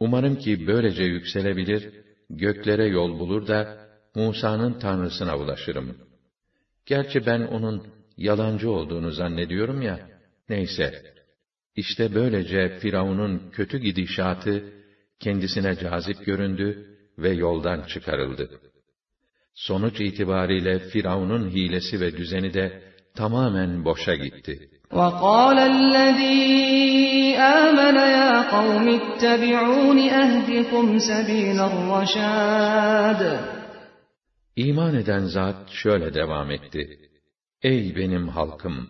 Umarım 0.00 0.36
ki 0.36 0.66
böylece 0.66 1.02
yükselebilir, 1.02 1.90
göklere 2.30 2.86
yol 2.86 3.18
bulur 3.18 3.46
da, 3.46 3.88
Musa'nın 4.14 4.78
tanrısına 4.78 5.36
ulaşırım. 5.38 5.96
Gerçi 6.86 7.26
ben 7.26 7.40
onun 7.40 7.86
yalancı 8.16 8.70
olduğunu 8.70 9.10
zannediyorum 9.10 9.82
ya, 9.82 10.08
neyse. 10.48 11.02
İşte 11.76 12.14
böylece 12.14 12.78
Firavun'un 12.78 13.50
kötü 13.50 13.78
gidişatı, 13.78 14.64
kendisine 15.20 15.76
cazip 15.76 16.26
göründü 16.26 16.86
ve 17.18 17.30
yoldan 17.30 17.82
çıkarıldı. 17.82 18.60
Sonuç 19.54 20.00
itibariyle 20.00 20.78
Firavun'un 20.78 21.50
hilesi 21.50 22.00
ve 22.00 22.16
düzeni 22.16 22.54
de 22.54 22.82
tamamen 23.14 23.84
boşa 23.84 24.14
gitti. 24.14 24.70
وَقَالَ 24.90 25.58
الَّذ۪ي 25.74 26.40
آمَنَ 27.62 27.96
يَا 28.18 28.32
قَوْمِ 28.54 28.86
اتَّبِعُونِ 29.00 29.98
اَهْدِكُمْ 30.22 30.86
سَب۪يلَ 31.10 31.58
الرَّشَادِ 31.70 33.38
İman 34.56 34.94
eden 34.94 35.24
zat 35.24 35.70
şöyle 35.70 36.14
devam 36.14 36.50
etti. 36.50 36.98
Ey 37.62 37.96
benim 37.96 38.28
halkım! 38.28 38.88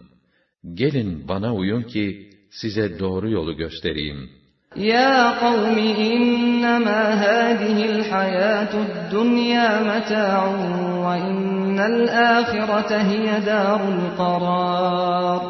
Gelin 0.74 1.28
bana 1.28 1.54
uyun 1.54 1.82
ki 1.82 2.30
size 2.50 2.98
doğru 2.98 3.30
yolu 3.30 3.56
göstereyim. 3.56 4.30
Ya 4.75 5.37
kavmi 5.39 5.89
innema 6.11 7.01
hadihil 7.23 8.03
hayatud 8.11 9.11
dunya 9.11 9.79
meta'un 9.79 10.63
ve 11.05 11.15
innel 11.29 12.01
ahirete 12.35 12.99
hiye 13.09 13.37
darul 13.45 14.17
karar. 14.17 15.43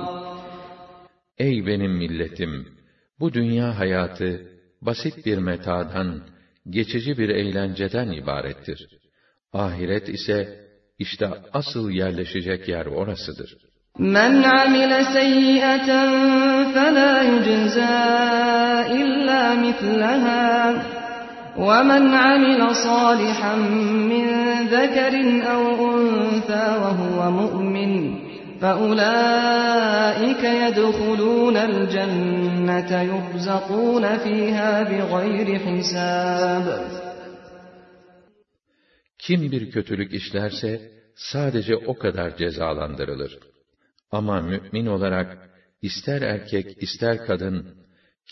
Ey 1.37 1.65
benim 1.65 1.91
milletim! 1.91 2.67
Bu 3.19 3.33
dünya 3.33 3.79
hayatı 3.79 4.29
basit 4.81 5.25
bir 5.25 5.37
metadan, 5.37 6.21
geçici 6.69 7.17
bir 7.17 7.29
eğlenceden 7.29 8.11
ibarettir. 8.11 8.79
Ahiret 9.53 10.09
ise 10.09 10.65
işte 10.99 11.27
asıl 11.53 11.89
yerleşecek 11.89 12.67
yer 12.67 12.85
orasıdır. 12.85 13.64
Men 13.98 14.42
amile 14.42 15.04
seyyiaten 15.14 16.10
fela 16.74 17.22
yujza 17.30 17.96
illa 19.00 19.42
mislaha 19.64 20.40
وَمَنْ 21.68 22.04
عَمِلَ 22.14 22.60
صَالِحًا 22.88 23.54
مِّن 24.10 24.26
ذَكَرٍ 24.76 25.14
أَوْ 25.54 25.62
أُنثَىٰ 25.88 26.68
وَهُوَ 26.82 27.18
مُؤْمِنٌ 27.40 27.92
فَأُولَٰئِكَ 28.60 30.42
يَدْخُلُونَ 30.62 31.56
الْجَنَّةَ 31.56 32.92
يُرْزَقُونَ 33.12 34.04
فِيهَا 34.24 34.72
بِغَيْرِ 34.90 35.48
حِسَابٍ 35.64 36.66
Kim 39.18 39.52
bir 39.52 39.70
kötülük 39.70 40.14
işlerse, 40.14 40.80
sadece 41.16 41.76
o 41.76 41.98
kadar 41.98 42.36
cezalandırılır. 42.36 43.38
Ama 44.10 44.40
mü'min 44.40 44.86
olarak, 44.86 45.50
ister 45.82 46.22
erkek 46.22 46.82
ister 46.82 47.26
kadın, 47.26 47.66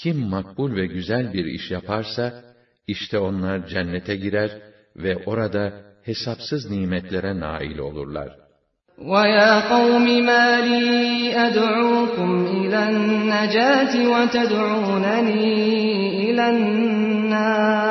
kim 0.01 0.19
makbul 0.19 0.77
ve 0.77 0.87
güzel 0.87 1.33
bir 1.33 1.45
iş 1.45 1.71
yaparsa, 1.71 2.45
işte 2.87 3.19
onlar 3.19 3.67
cennete 3.67 4.17
girer 4.17 4.51
ve 4.97 5.17
orada 5.17 5.73
hesapsız 6.03 6.71
nimetlere 6.71 7.41
nail 7.41 7.79
olurlar. 7.79 8.49
وَيَا 8.99 9.53
قَوْمِ 9.73 10.07
مَا 10.31 10.47
لِي 10.69 10.85
أَدْعُوكُمْ 11.47 12.31
إِلَى 12.47 12.81
النَّجَاةِ 12.91 13.93
وَتَدْعُونَنِي 14.13 15.47
إِلَى 16.27 16.45
النَّارِ 16.55 17.89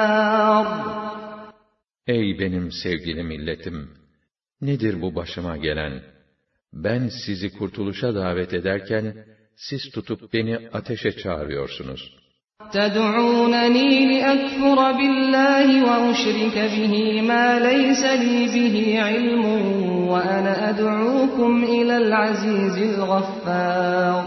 Ey 2.07 2.39
benim 2.39 2.71
sevgili 2.71 3.23
milletim! 3.23 3.89
Nedir 4.61 5.01
bu 5.01 5.15
başıma 5.15 5.57
gelen? 5.57 6.01
Ben 6.73 7.09
sizi 7.25 7.53
kurtuluşa 7.57 8.15
davet 8.15 8.53
ederken, 8.53 9.25
siz 9.55 9.91
tutup 9.91 10.33
beni 10.33 10.69
ateşe 10.73 11.11
çağırıyorsunuz. 11.11 12.17
تَدْعُونَنِي 12.75 13.89
لِأَكْفُرَ 14.11 14.79
بِاللّٰهِ 14.99 15.67
وَأُشْرِكَ 15.87 16.57
بِهِ 16.73 16.93
مَا 17.31 17.47
لَيْسَ 17.67 18.03
لِي 18.23 18.37
بِهِ 18.55 18.75
عِلْمٌ 19.07 19.43
وَأَنَا 20.11 20.53
أَدْعُوكُمْ 20.71 21.51
إِلَى 21.77 21.95
الْعَزِيزِ 22.03 22.77
الْغَفَّارِ 22.93 24.23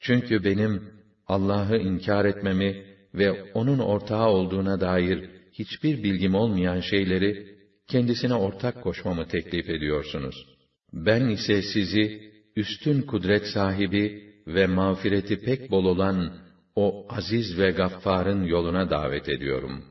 Çünkü 0.00 0.44
benim 0.44 0.82
Allah'ı 1.26 1.76
inkar 1.76 2.24
etmemi 2.24 2.84
ve 3.14 3.52
O'nun 3.54 3.78
ortağı 3.78 4.28
olduğuna 4.28 4.80
dair 4.80 5.30
hiçbir 5.52 6.02
bilgim 6.02 6.34
olmayan 6.34 6.80
şeyleri 6.80 7.56
kendisine 7.88 8.34
ortak 8.34 8.82
koşmamı 8.82 9.28
teklif 9.28 9.68
ediyorsunuz. 9.68 10.46
Ben 10.92 11.28
ise 11.28 11.62
sizi 11.62 12.04
üstün 12.56 13.02
kudret 13.02 13.46
sahibi 13.46 14.04
ve 14.46 14.66
mağfireti 14.66 15.40
pek 15.40 15.70
bol 15.70 15.84
olan 15.84 16.30
o 16.76 17.06
aziz 17.16 17.58
ve 17.58 17.70
gaffarın 17.70 18.44
yoluna 18.44 18.90
davet 18.90 19.28
ediyorum. 19.28 19.84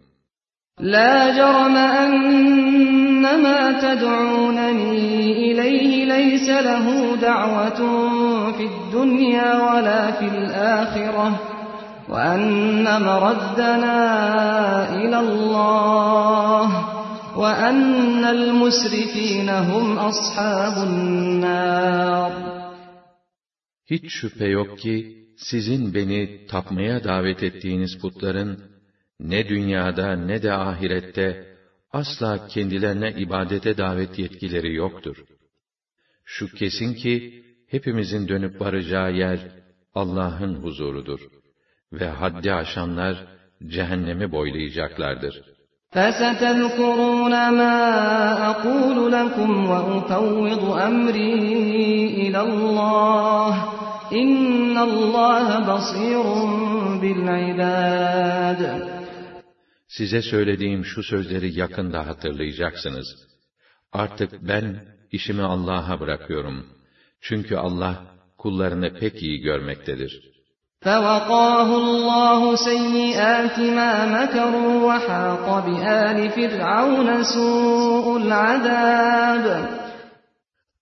La 0.80 1.34
cerme 1.36 1.86
ennemâ 2.04 3.80
ted'ûnenî 3.84 4.96
ileyhi 5.48 6.10
leyse 6.10 6.64
lehu 6.64 7.22
da'vetun 7.22 8.54
fid 8.58 8.76
dunya 8.94 9.52
ve 9.64 9.86
la 9.86 10.02
fil 10.20 10.42
âhireh 10.76 11.54
وَأَنَّ 12.10 12.86
مَرَدَّنَا 13.10 13.98
إِلَى 15.02 15.20
اللّٰهِ 15.28 16.70
وَأَنَّ 17.42 18.24
الْمُسْرِف۪ينَ 18.38 19.50
هُمْ 19.72 19.86
أَصْحَابُ 20.10 20.76
النَّارِ 20.90 22.32
Hiç 23.90 24.04
şüphe 24.10 24.48
yok 24.48 24.80
ki, 24.80 25.26
sizin 25.38 25.94
beni 25.94 26.48
tapmaya 26.48 27.04
davet 27.04 27.44
ettiğiniz 27.44 27.98
putların, 28.02 28.60
ne 29.20 29.50
dünyada 29.50 30.16
ne 30.16 30.44
de 30.44 30.54
ahirette, 30.54 31.58
asla 31.92 32.48
kendilerine 32.48 33.12
ibadete 33.12 33.78
davet 33.78 34.20
yetkileri 34.20 34.74
yoktur. 34.74 35.18
Şu 36.26 36.56
kesin 36.56 36.94
ki, 36.94 37.44
hepimizin 37.68 38.28
dönüp 38.28 38.62
varacağı 38.62 39.14
yer, 39.14 39.40
Allah'ın 39.96 40.56
huzurudur 40.56 41.20
ve 41.94 42.08
haddi 42.08 42.54
aşanlar 42.54 43.28
cehennemi 43.68 44.32
boylayacaklardır. 44.32 45.42
فَسَتَذْكُرُونَ 45.96 47.34
مَا 47.60 47.78
أَقُولُ 48.52 48.98
لَكُمْ 49.12 49.50
وَأُفَوِّضُ 49.72 50.64
أَمْرِي 50.88 51.34
إِلَى 52.24 52.42
اللّٰهِ 52.50 53.54
إِنَّ 54.22 54.76
اللّٰهَ 54.90 55.48
بَصِيرٌ 55.70 56.26
بِالْعِبَادِ 57.02 58.62
size 59.98 60.22
söylediğim 60.22 60.86
şu 60.86 61.04
sözleri 61.04 61.60
yakında 61.60 62.08
hatırlayacaksınız. 62.08 63.08
Artık 63.92 64.48
ben 64.48 64.86
işimi 65.12 65.42
Allah'a 65.42 66.00
bırakıyorum. 66.00 66.66
Çünkü 67.22 67.56
Allah 67.56 68.06
kullarını 68.38 68.94
pek 69.00 69.24
iyi 69.24 69.42
görmektedir. 69.42 70.34
فَوَقَاهُ 70.86 71.70
اللّٰهُ 71.84 72.56
سَيِّئَاتِ 72.56 73.58
مَا 73.60 73.94
مَكَرُوا 74.16 74.74
وَحَاقَ 74.88 75.48
بِآلِ 75.66 76.18
فِرْعَوْنَ 76.36 77.10
سُوءُ 77.24 78.06
الْعَذَابِ 78.22 79.46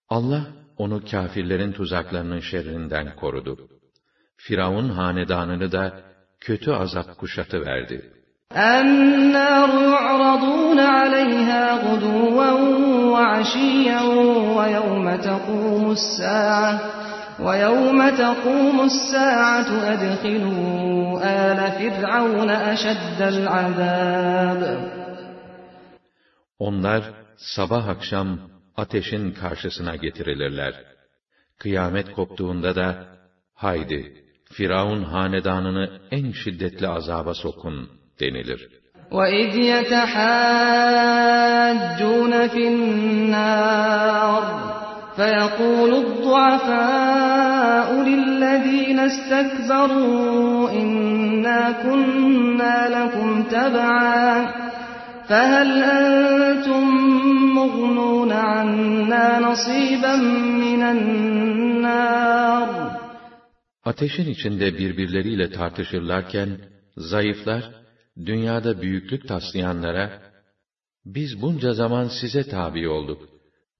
Allah 0.09 0.43
onu 0.77 1.01
kâfirlerin 1.11 1.71
tuzaklarının 1.71 2.39
şerrinden 2.39 3.15
korudu. 3.15 3.57
Firavun 4.37 4.89
hanedanını 4.89 5.71
da 5.71 5.93
kötü 6.39 6.71
azap 6.71 7.17
kuşatı 7.17 7.61
verdi. 7.65 8.11
النَّارُ 8.55 9.71
يُعْرَضُونَ 9.93 10.79
عَلَيْهَا 10.97 11.63
غُدُوًّا 11.85 12.51
وَعَشِيًّا 13.13 14.01
وَيَوْمَ 14.57 15.07
تَقُومُ 15.27 15.83
السَّاعَةُ 15.91 17.01
وَيَوْمَ 17.45 17.99
تَقُومُ 18.23 18.77
السَّاعَةُ 18.91 19.69
أَدْخِلُوا 19.93 21.19
آلَ 21.49 21.59
فِرْعَوْنَ 21.77 22.49
أَشَدَّ 22.73 23.19
الْعَذَابِ 23.33 24.61
Onlar 26.59 27.03
sabah 27.37 27.87
akşam 27.87 28.39
ateşin 28.77 29.31
karşısına 29.31 29.95
getirilirler. 29.95 30.73
Kıyamet 31.57 32.11
koptuğunda 32.11 32.75
da, 32.75 33.05
haydi, 33.53 34.23
Firavun 34.51 35.03
hanedanını 35.03 35.99
en 36.11 36.31
şiddetli 36.31 36.87
azaba 36.87 37.33
sokun 37.33 37.89
denilir. 38.19 38.69
وَإِذْ 39.11 39.51
يَتَحَاجُّونَ 39.73 40.33
فِي 42.53 42.63
النَّارِ 42.73 44.43
فَيَقُولُ 45.17 45.91
الضُّعَفَاءُ 46.05 47.87
لِلَّذِينَ 48.09 48.99
اسْتَكْبَرُوا 48.99 50.71
إِنَّا 50.81 51.61
كُنَّا 51.83 52.77
لَكُمْ 52.97 53.43
تَبَعًا 53.43 54.45
فَهَلْ 55.29 55.69
أَنْتُمْ 55.83 56.85
مُغْنُونَ 57.59 58.31
عَنَّا 58.31 59.25
نَصِيبًا 59.47 60.15
مِنَ 60.63 60.81
النَّارِ 60.95 62.67
Ateşin 63.85 64.29
içinde 64.29 64.77
birbirleriyle 64.77 65.51
tartışırlarken, 65.51 66.49
zayıflar, 66.97 67.71
dünyada 68.25 68.81
büyüklük 68.81 69.27
taslayanlara, 69.27 70.21
biz 71.05 71.41
bunca 71.41 71.73
zaman 71.73 72.07
size 72.21 72.43
tabi 72.49 72.89
olduk. 72.89 73.34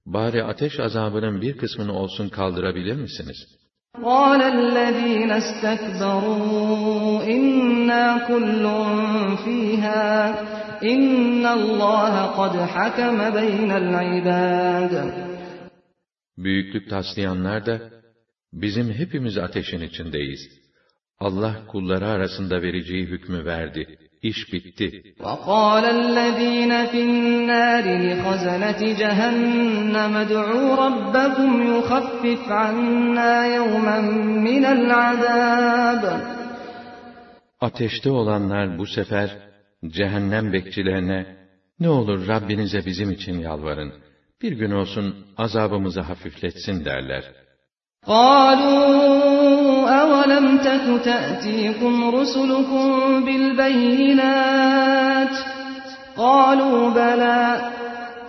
Bari 0.06 0.44
ateş 0.44 0.80
azabının 0.80 1.40
bir 1.40 1.56
kısmını 1.56 1.92
olsun 1.92 2.28
kaldırabilir 2.28 2.96
misiniz? 2.96 3.62
قال 4.10 4.40
الذين 4.56 5.30
استكبروا 5.42 7.22
إنا 7.36 8.04
كل 8.30 8.64
فيها 9.44 10.06
إن 10.92 11.44
الله 11.58 12.14
قد 12.40 12.54
حكم 12.74 13.18
بين 13.38 13.70
العباد 13.82 14.94
Büyüklük 16.38 16.90
taslayanlar 16.90 17.66
da, 17.66 17.90
bizim 18.52 18.92
hepimiz 18.92 19.38
ateşin 19.38 19.80
içindeyiz. 19.80 20.40
Allah 21.18 21.66
kulları 21.66 22.06
arasında 22.06 22.62
vereceği 22.62 23.06
hükmü 23.06 23.44
verdi. 23.44 23.98
İş 24.22 24.52
bitti. 24.52 24.86
وقال 25.26 25.84
الذين 25.98 26.72
في 26.90 27.00
النار 27.08 27.84
لخزنة 28.06 28.80
جهنم 29.00 30.12
ادعوا 30.24 30.68
ربكم 30.84 31.50
يخفف 31.72 32.44
عنا 32.62 33.34
يوما 33.56 33.98
من 34.48 34.64
العذاب 34.76 36.02
Ateşte 37.60 38.10
olanlar 38.10 38.78
bu 38.78 38.86
sefer 38.86 39.28
cehennem 39.86 40.52
bekçilerine 40.52 41.36
ne 41.80 41.88
olur 41.88 42.28
Rabbinize 42.28 42.86
bizim 42.86 43.10
için 43.10 43.38
yalvarın. 43.38 43.92
Bir 44.42 44.52
gün 44.52 44.70
olsun 44.70 45.26
azabımızı 45.36 46.00
hafifletsin 46.00 46.84
derler. 46.84 47.24
قالوا 48.06 49.90
أولم 50.02 50.58
تك 50.58 51.04
تأتيكم 51.04 52.14
رسلكم 52.14 53.24
بالبينات 53.24 54.82
قالوا 56.16 56.90
بلى 56.90 57.70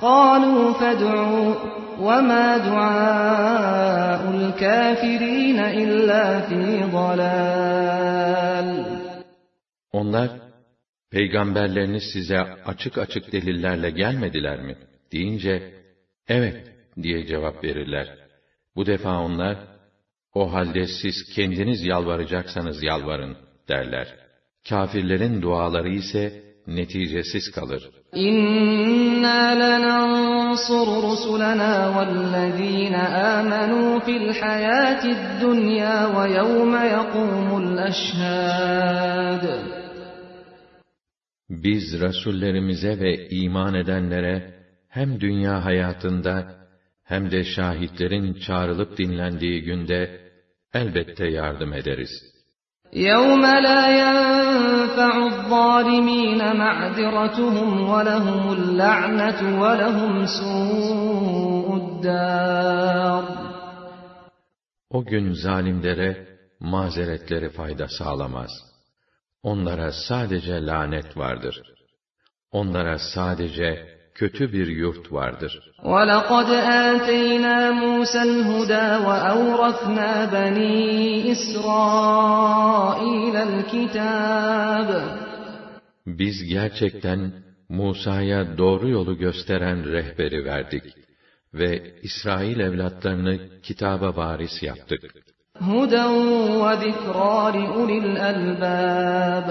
قالوا 0.02 0.74
فادعوا 0.74 1.56
وما 2.00 2.58
دعاء 2.58 4.32
الكافرين 4.36 5.60
إلا 5.60 6.40
في 6.42 6.84
ضلال 6.92 8.34
Onlar, 9.94 10.30
peygamberleriniz 11.12 12.04
size 12.14 12.40
açık 12.66 12.98
açık 12.98 13.32
delillerle 13.32 13.90
gelmediler 13.90 14.62
mi? 14.62 14.76
deyince, 15.12 15.74
evet 16.28 16.72
diye 17.04 17.26
cevap 17.28 17.64
verirler. 17.64 18.24
Bu 18.79 18.87
defa 18.87 19.19
onlar, 19.19 19.57
o 20.35 20.53
halde 20.53 20.87
siz 20.87 21.35
kendiniz 21.35 21.87
yalvaracaksanız 21.87 22.83
yalvarın 22.83 23.37
derler. 23.69 24.09
Kafirlerin 24.69 25.43
duaları 25.43 25.89
ise 25.89 26.43
neticesiz 26.67 27.51
kalır. 27.51 27.91
İnna 28.15 29.47
lenansuru 29.61 31.03
rusulana 31.03 31.73
vellezina 31.97 33.05
amanu 33.39 34.01
fil 34.01 34.41
hayatid 34.41 35.43
dunya 35.43 35.97
ve 36.15 36.33
yevme 36.33 36.87
yekumul 36.87 37.79
eşhad. 37.89 39.45
Biz 41.51 42.01
rasullerimize 42.01 43.01
ve 43.01 43.29
iman 43.29 43.75
edenlere 43.75 44.55
hem 44.89 45.21
dünya 45.21 45.65
hayatında 45.65 46.59
hem 47.08 47.32
de 47.32 47.44
şahitlerin 47.44 48.34
çağrılıp 48.34 48.98
dinlendiği 48.98 49.64
günde 49.64 50.32
elbette 50.74 51.28
yardım 51.28 51.74
ederiz. 51.74 52.34
يوم 53.12 53.44
لا 53.68 53.84
ينفع 54.04 55.14
الظالمين 55.32 56.42
معذرتهم 56.64 57.90
ولهم 57.90 58.44
اللعنة 58.58 59.40
ولهم 59.62 60.26
سوء 60.26 61.68
الدار 61.82 63.24
O 64.90 65.06
gün 65.06 65.34
zalimlere 65.34 66.28
mazeretleri 66.60 67.50
fayda 67.50 67.88
sağlamaz. 67.88 68.52
Onlara 69.44 69.92
sadece 69.92 70.66
lanet 70.66 71.18
vardır. 71.18 71.62
Onlara 72.52 72.98
sadece 73.00 73.97
kötü 74.18 74.54
bir 74.54 74.68
yurt 74.68 75.12
vardır. 75.12 75.72
وَلَقَدْ 75.84 76.50
آتَيْنَا 76.90 77.58
مُوسَى 77.82 78.22
الْهُدَى 78.32 78.88
وَأَوْرَثْنَا 79.08 80.12
بَنِي 80.36 80.76
إِسْرَائِيلَ 81.34 83.36
الْكِتَابَ 83.50 84.90
Biz 86.08 86.44
gerçekten 86.44 87.32
Musa'ya 87.70 88.58
doğru 88.58 88.90
yolu 88.90 89.18
gösteren 89.18 89.86
rehberi 89.86 90.46
verdik 90.46 90.84
ve 91.54 91.94
İsrail 92.02 92.60
evlatlarını 92.60 93.40
kitaba 93.64 94.16
varis 94.16 94.64
yaptık. 94.64 95.02
هُدًى 95.60 96.06
وَذِكْرَى 96.64 97.38
لِأُولِي 97.58 97.98
الْأَلْبَابِ 98.06 99.48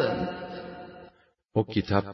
O 1.55 1.65
kitap, 1.65 2.05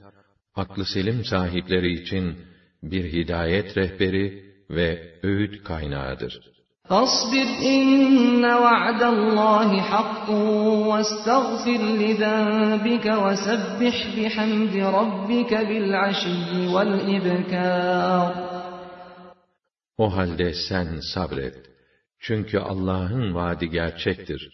aklı 0.54 0.84
selim 0.84 1.24
sahipleri 1.24 1.92
için 1.92 2.36
bir 2.82 3.12
hidayet 3.12 3.76
rehberi 3.76 4.44
ve 4.70 5.14
öğüt 5.22 5.64
kaynağıdır. 5.64 6.58
فاصبر 6.88 7.48
إن 7.74 8.44
وعد 8.64 9.02
الله 9.14 9.70
حق 9.92 10.28
واستغفر 10.90 11.80
لذنبك 12.02 13.06
وسبح 13.24 13.96
بحمد 14.16 14.74
ربك 14.98 15.52
بالعشي 15.68 16.66
والإبكار 16.74 18.32
O 19.98 20.16
halde 20.16 20.52
sen 20.68 21.00
sabret. 21.14 21.56
Çünkü 22.20 22.58
Allah'ın 22.58 23.34
vaadi 23.34 23.70
gerçektir. 23.70 24.50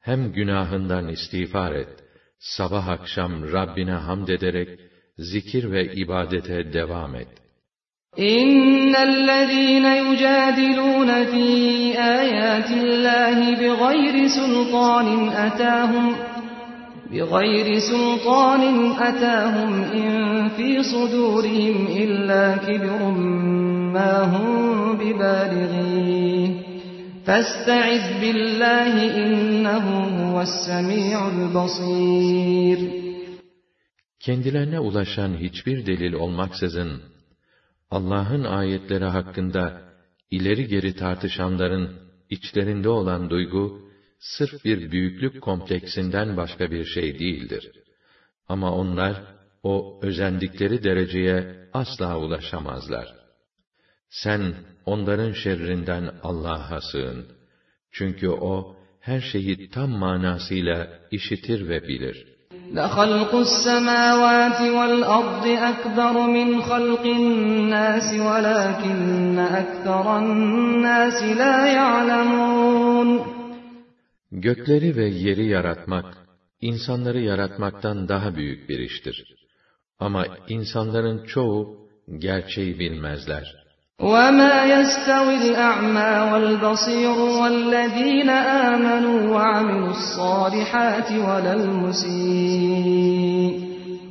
Hem 0.00 0.32
günahından 0.32 1.08
istiğfar 1.08 1.72
et, 1.72 2.04
sabah 2.38 2.88
akşam 2.88 3.52
Rabbine 3.52 3.92
hamd 3.92 4.28
ederek, 4.28 4.80
zikir 5.17 5.71
ve 5.71 5.93
ibadete 5.93 6.73
devam 6.73 7.15
et. 7.15 7.27
إن 8.19 8.95
الذين 8.95 9.85
يجادلون 9.85 11.23
في 11.25 11.47
آيات 11.99 12.71
الله 12.71 13.37
بغير 13.55 14.27
سلطان 14.27 15.29
أتاهم 15.29 16.15
بغير 17.11 17.79
سلطان 17.79 18.91
أتاهم 18.99 19.83
إن 19.83 20.49
في 20.49 20.83
صدورهم 20.83 21.87
إلا 21.97 22.57
كبر 22.57 23.11
ما 23.95 24.21
هم 24.23 24.97
ببالغيه 24.97 26.49
فاستعذ 27.25 28.21
بالله 28.21 28.93
إنه 29.25 29.87
هو 30.31 30.41
السميع 30.41 31.27
البصير 31.27 33.05
Kendilerine 34.25 34.79
ulaşan 34.79 35.37
hiçbir 35.37 35.85
delil 35.85 36.13
olmaksızın, 36.13 37.01
Allah'ın 37.91 38.43
ayetleri 38.43 39.05
hakkında 39.05 39.81
ileri 40.31 40.67
geri 40.67 40.95
tartışanların 40.95 41.99
içlerinde 42.29 42.89
olan 42.89 43.29
duygu, 43.29 43.89
sırf 44.19 44.65
bir 44.65 44.91
büyüklük 44.91 45.41
kompleksinden 45.41 46.37
başka 46.37 46.71
bir 46.71 46.85
şey 46.85 47.19
değildir. 47.19 47.71
Ama 48.47 48.71
onlar, 48.71 49.23
o 49.63 49.99
özendikleri 50.03 50.83
dereceye 50.83 51.69
asla 51.73 52.19
ulaşamazlar. 52.19 53.15
Sen, 54.09 54.55
onların 54.85 55.31
şerrinden 55.31 56.15
Allah'a 56.23 56.81
sığın. 56.81 57.25
Çünkü 57.91 58.29
O, 58.29 58.75
her 58.99 59.21
şeyi 59.21 59.69
tam 59.69 59.89
manasıyla 59.89 60.99
işitir 61.11 61.69
ve 61.69 61.87
bilir.'' 61.87 62.34
لخلق 62.72 63.34
السماوات 63.34 64.60
والأرض 64.60 65.46
أكبر 65.46 66.26
من 66.26 66.62
خلق 66.62 67.04
الناس 67.06 68.08
ولكن 68.20 69.38
أكثر 69.38 70.18
الناس 70.18 71.22
لا 71.22 71.66
يعلمون 71.66 73.40
Gökleri 74.32 74.96
ve 74.96 75.08
yeri 75.08 75.46
yaratmak, 75.46 76.16
insanları 76.60 77.20
yaratmaktan 77.20 78.08
daha 78.08 78.36
büyük 78.36 78.68
bir 78.68 78.78
iştir. 78.78 79.24
Ama 79.98 80.26
insanların 80.48 81.24
çoğu 81.24 81.88
gerçeği 82.18 82.78
bilmezler. 82.78 83.60
وَمَا 84.00 84.64
يَسْتَوِي 84.74 85.36
الْأَعْمَى 85.44 86.12
وَالْبَصِيرُ 86.30 87.16
وَالَّذ۪ينَ 87.40 88.30
آمَنُوا 88.70 89.20
وَعَمِلُوا 89.34 89.90
الصَّالِحَاتِ 89.98 91.08
وَلَا 91.26 91.52
الْمُسِيءُ 91.60 93.52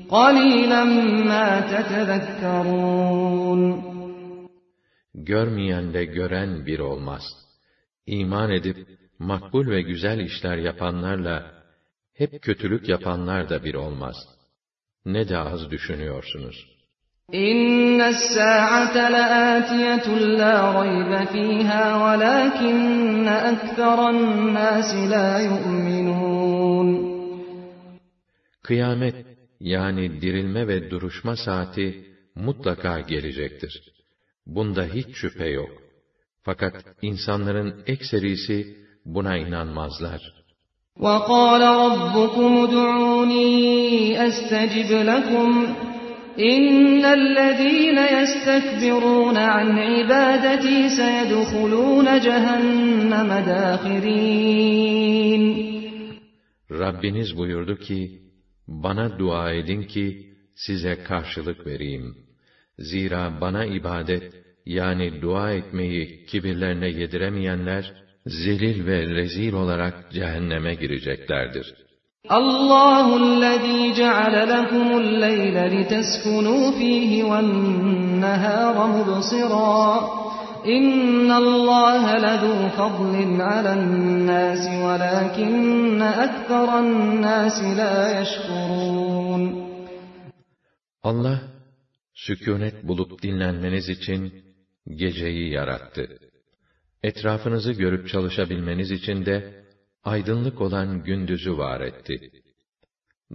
قَلِيلًا 0.10 0.84
مَا 1.32 1.50
تَتَذَكَّرُونَ 1.72 3.62
Görmeyenle 5.14 6.06
gören 6.06 6.66
bir 6.66 6.80
olmaz. 6.80 7.24
İman 8.06 8.52
edip, 8.52 8.78
makbul 9.20 9.68
ve 9.68 9.82
güzel 9.82 10.20
işler 10.20 10.58
yapanlarla, 10.58 11.52
hep 12.14 12.42
kötülük 12.42 12.90
yapanlar 12.90 13.50
da 13.50 13.64
bir 13.64 13.74
olmaz. 13.74 14.16
Ne 15.06 15.30
de 15.30 15.38
az 15.38 15.72
düşünüyorsunuz.'' 15.72 16.73
إن 17.34 18.02
الساعة 18.02 19.10
لآتية 19.10 20.16
لا 20.16 20.82
ريب 20.82 21.28
فيها 21.28 21.86
ولكن 22.06 23.28
أكثر 23.28 24.10
الناس 24.10 24.96
لا 24.96 25.40
يؤمنون 25.40 27.10
Kıyamet 28.64 29.16
yani 29.60 30.22
dirilme 30.22 30.68
ve 30.68 30.92
duruşma 30.92 31.36
saati 31.36 32.06
mutlaka 32.36 33.00
gelecektir. 33.00 33.74
Bunda 34.46 34.84
hiç 34.84 35.08
şüphe 35.16 35.48
yok. 35.48 35.70
Fakat 36.44 36.74
insanların 37.02 37.84
ekserisi 37.88 38.78
buna 39.06 39.38
inanmazlar. 39.38 40.22
وَقَالَ 41.00 41.62
رَبُّكُمُ 41.86 42.52
ادْعُونِي 42.66 43.48
أَسْتَجِبْ 44.28 44.90
لَكُمْ 45.12 45.50
اِنَّ 46.40 47.06
الَّذ۪ينَ 47.06 47.98
يَسْتَكْبِرُونَ 48.18 49.38
عَنْ 49.38 49.70
عِبَادَتِي 49.92 50.80
سَيَدْخُلُونَ 51.00 52.08
جَهَنَّمَ 52.28 53.30
دَاخِرِينَ 53.54 55.44
Rabbiniz 56.72 57.38
buyurdu 57.38 57.76
ki, 57.80 58.22
bana 58.68 59.20
dua 59.20 59.52
edin 59.54 59.84
ki, 59.84 60.06
size 60.56 61.04
karşılık 61.04 61.68
vereyim. 61.68 62.18
Zira 62.80 63.42
bana 63.42 63.66
ibadet, 63.66 64.34
yani 64.66 65.22
dua 65.22 65.54
etmeyi 65.54 66.26
kibirlerine 66.26 66.90
yediremeyenler, 66.90 67.94
zelil 68.26 68.86
ve 68.86 69.06
rezil 69.06 69.54
olarak 69.54 70.12
cehenneme 70.12 70.76
gireceklerdir.'' 70.76 71.83
Allahu 72.29 73.13
allazi 73.25 73.95
ceale 73.95 74.49
lekumul 74.49 75.21
leyle 75.21 75.65
liteskunu 75.75 76.73
fihi 76.79 77.25
ven 77.31 77.49
nehara 78.21 78.87
mubsira. 78.87 79.85
İnnallaha 80.77 82.15
lezu 82.27 82.55
fadlin 82.77 83.39
alen 83.39 83.85
nasi 84.27 84.75
velakinne 84.85 86.11
ekferen 86.27 86.89
nasi 87.23 87.77
la 87.79 87.95
yeşkurun. 88.19 89.43
Allah 91.03 91.39
sükûnet 92.15 92.89
bulup 92.89 93.23
dinlenmeniz 93.23 93.89
için 93.89 94.33
geceyi 95.01 95.53
yarattı. 95.53 96.19
Etrafınızı 97.03 97.73
görüp 97.73 98.09
çalışabilmeniz 98.09 98.91
için 98.91 99.27
de 99.27 99.64
aydınlık 100.04 100.62
olan 100.62 101.04
gündüzü 101.04 101.58
var 101.58 101.82
etti. 101.82 102.32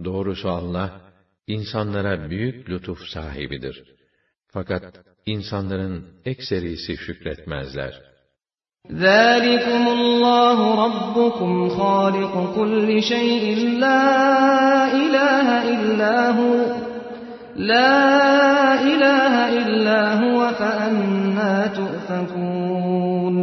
Doğrusu 0.03 0.49
Allah, 0.49 1.01
insanlara 1.47 2.29
büyük 2.29 2.69
lütuf 2.69 2.99
sahibidir. 3.13 3.83
Fakat 4.47 4.83
insanların 5.25 6.05
ekserisi 6.25 6.97
şükretmezler. 6.97 8.15
ذَٰلِكُمُ 8.91 9.83
اللّٰهُ 9.97 10.59
رَبُّكُمْ 10.85 11.51
خَالِقُ 11.77 12.35
كُلِّ 12.57 12.89
شَيْءٍ 13.11 13.45
لَا 13.83 14.03
إِلَٰهَ 15.01 15.47
إِلَّا 15.73 16.15
هُوَ 16.39 16.55
لَا 17.71 17.93
إِلَٰهَ 18.91 19.33
إِلَّا 19.61 20.01
هُوَ 20.23 20.39
فَأَنَّا 20.59 21.53
تُؤْفَكُونَ 21.77 23.35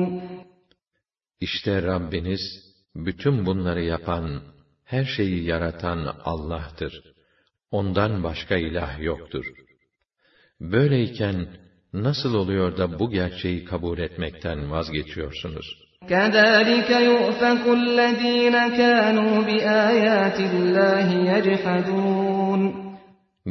İşte 1.40 1.82
Rabbiniz, 1.82 2.65
bütün 2.96 3.46
bunları 3.46 3.82
yapan, 3.82 4.42
her 4.84 5.04
şeyi 5.04 5.44
yaratan 5.44 6.16
Allah'tır. 6.24 7.02
Ondan 7.70 8.22
başka 8.22 8.56
ilah 8.56 9.00
yoktur. 9.00 9.44
Böyleyken, 10.60 11.46
nasıl 11.92 12.34
oluyor 12.34 12.76
da 12.76 12.98
bu 12.98 13.10
gerçeği 13.10 13.64
kabul 13.64 13.98
etmekten 13.98 14.70
vazgeçiyorsunuz? 14.70 15.82
كَذَٰلِكَ 16.08 16.90
يُؤْفَكُ 17.10 17.64
الَّذ۪ينَ 17.80 18.56
كَانُوا 18.80 19.34
بِآيَاتِ 19.48 20.38
اللّٰهِ 20.52 21.08
يَجْحَدُونَ 21.32 22.92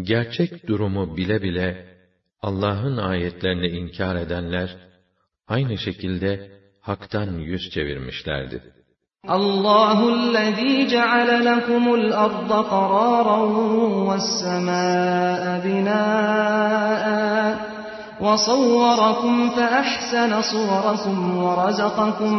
Gerçek 0.02 0.68
durumu 0.68 1.18
bile 1.18 1.42
bile, 1.42 1.98
Allah'ın 2.42 2.98
ayetlerini 2.98 3.68
inkar 3.68 4.16
edenler, 4.16 4.76
aynı 5.48 5.78
şekilde 5.78 6.52
haktan 6.80 7.38
yüz 7.38 7.70
çevirmişlerdi. 7.70 8.62
الله 9.25 10.09
الذي 10.15 10.87
جعل 10.87 11.45
لكم 11.45 11.95
الأرض 11.95 12.53
قرارا 12.53 13.39
والسماء 14.09 15.61
بناء 15.65 17.07
وصوركم 18.21 19.51
فأحسن 19.51 20.43
صوركم 20.43 21.37
ورزقكم 21.37 22.35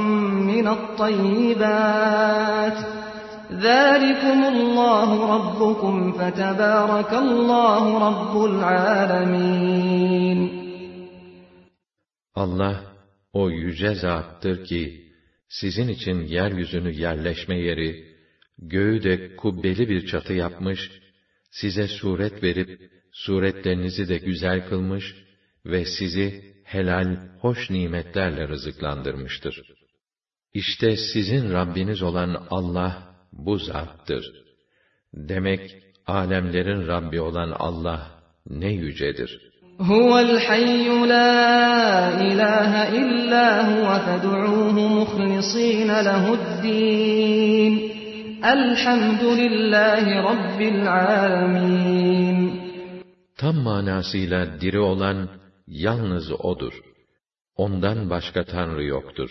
من 0.47 0.67
الطيبات. 0.67 2.17
ذلكم 3.51 4.43
الله 4.43 5.35
ربكم 5.35 6.11
فتبارك 6.11 7.13
الله 7.13 8.09
رب 8.09 8.45
العالمين. 8.45 9.87
Allah 12.35 12.75
o 13.33 13.49
yüce 13.49 13.95
zattır 13.95 14.65
ki 14.65 15.06
sizin 15.49 15.87
için 15.87 16.21
yeryüzünü 16.21 16.91
yerleşme 16.91 17.59
yeri, 17.59 18.15
göğü 18.57 19.03
de 19.03 19.35
kubbeli 19.35 19.89
bir 19.89 20.07
çatı 20.07 20.33
yapmış, 20.33 20.91
size 21.51 21.87
suret 21.87 22.43
verip, 22.43 22.91
suretlerinizi 23.11 24.09
de 24.09 24.17
güzel 24.17 24.69
kılmış 24.69 25.15
ve 25.65 25.85
sizi 25.85 26.55
helal, 26.63 27.17
hoş 27.39 27.69
nimetlerle 27.69 28.47
rızıklandırmıştır. 28.47 29.61
İşte 30.53 30.95
sizin 31.13 31.51
Rabbiniz 31.53 32.01
olan 32.01 32.47
Allah, 32.49 33.15
bu 33.31 33.57
zattır. 33.57 34.25
Demek, 35.13 35.75
alemlerin 36.05 36.87
Rabbi 36.87 37.21
olan 37.21 37.51
Allah, 37.51 38.21
ne 38.49 38.73
yücedir.'' 38.73 39.56
هو 39.82 40.18
الحي 40.18 40.88
لا 40.88 41.40
إله 42.20 42.72
إلا 43.00 43.46
هو 43.70 43.98
فادعوه 44.06 44.72
مخلصين 44.72 45.86
له 45.86 46.34
الدين 46.34 47.72
الحمد 48.44 49.22
لله 49.24 50.04
رب 50.30 50.60
العالمين 50.60 52.62
Tam 53.36 53.56
manasıyla 53.56 54.60
diri 54.60 54.78
olan 54.78 55.28
yalnız 55.66 56.32
O'dur. 56.38 56.72
Ondan 57.56 58.10
başka 58.10 58.44
Tanrı 58.44 58.84
yoktur. 58.84 59.30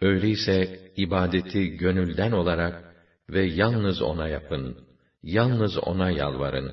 Öyleyse 0.00 0.80
ibadeti 0.96 1.68
gönülden 1.68 2.32
olarak 2.32 2.94
ve 3.28 3.42
yalnız 3.44 4.02
O'na 4.02 4.28
yapın. 4.28 4.76
Yalnız 5.22 5.88
O'na 5.88 6.10
yalvarın. 6.10 6.72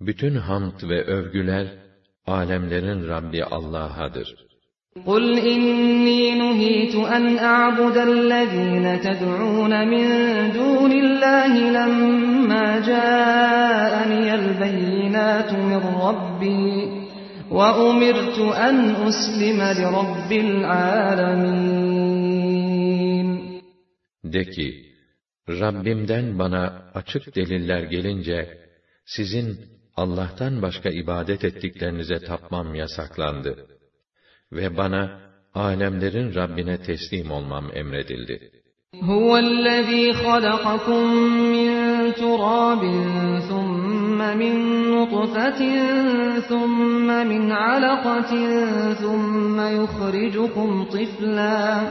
Bütün 0.00 0.34
hamd 0.34 0.82
ve 0.82 1.04
övgüler, 1.04 1.66
alemlerin 2.26 3.08
Rabbi 3.08 3.44
Allah'adır. 3.44 4.46
قل 5.04 5.38
إني 5.38 6.34
نهيت 6.34 6.94
أن 7.16 7.38
أعبد 7.38 7.96
الذين 7.96 9.00
تدعون 9.00 9.88
من 9.88 10.06
دون 10.52 10.92
الله 10.92 11.52
لما 11.78 12.66
جاءني 12.90 14.34
البينات 14.34 15.50
من 15.52 15.82
ربي 16.08 16.70
وأمرت 17.50 18.38
أن 18.38 18.76
أسلم 19.08 19.60
لرب 19.80 20.32
العالمين 20.46 21.96
De 24.24 24.44
ki, 24.44 24.86
Rabbimden 25.48 26.38
bana 26.38 26.90
açık 26.94 27.36
deliller 27.36 27.82
gelince, 27.82 28.58
sizin 29.04 29.58
Allah'tan 29.96 30.62
başka 30.62 30.88
ibadet 30.88 31.44
ettiklerinize 31.44 32.18
tapmam 32.18 32.74
yasaklandı. 32.74 33.66
Ve 34.52 34.76
bana, 34.76 35.20
alemlerin 35.54 36.34
Rabbine 36.34 36.82
teslim 36.82 37.30
olmam 37.30 37.70
emredildi. 37.74 38.50
هو 39.02 39.36
الذي 39.36 40.12
خلقكم 40.12 41.04
من 41.56 41.70
تراب 42.14 42.82
ثم 43.48 44.18
من 44.38 44.54
نطفة 44.90 45.60
ثم 46.40 47.06
من 47.06 47.52
علقة 47.52 48.32
ثم 48.94 49.60
يخرجكم 49.60 50.84
طفلا 50.84 51.90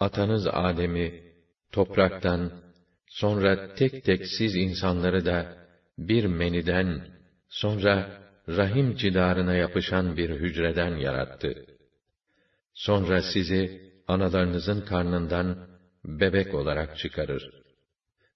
atanız 0.00 0.46
Adem'i, 0.46 1.22
topraktan, 1.72 2.52
sonra 3.08 3.74
tek 3.74 4.04
tek 4.04 4.26
siz 4.26 4.56
insanları 4.56 5.26
da, 5.26 5.66
bir 5.98 6.24
meniden, 6.24 7.06
sonra 7.48 8.22
rahim 8.48 8.96
cidarına 8.96 9.54
yapışan 9.54 10.16
bir 10.16 10.30
hücreden 10.30 10.96
yarattı. 10.96 11.66
Sonra 12.74 13.22
sizi, 13.22 13.92
analarınızın 14.08 14.80
karnından 14.80 15.68
bebek 16.04 16.54
olarak 16.54 16.98
çıkarır. 16.98 17.50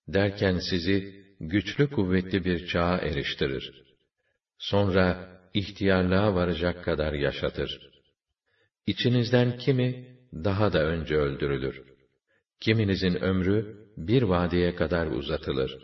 Derken 0.08 0.58
sizi 0.70 1.24
güçlü 1.40 1.90
kuvvetli 1.90 2.44
bir 2.44 2.66
çağa 2.66 2.98
eriştirir. 2.98 3.82
Sonra 4.58 5.28
ihtiyarlığa 5.54 6.34
varacak 6.34 6.84
kadar 6.84 7.12
yaşatır. 7.12 7.90
İçinizden 8.86 9.58
kimi 9.58 10.09
daha 10.33 10.73
da 10.73 10.83
önce 10.83 11.15
öldürülür. 11.15 11.83
Kiminizin 12.59 13.15
ömrü 13.15 13.77
bir 13.97 14.21
vadeye 14.21 14.75
kadar 14.75 15.07
uzatılır. 15.07 15.77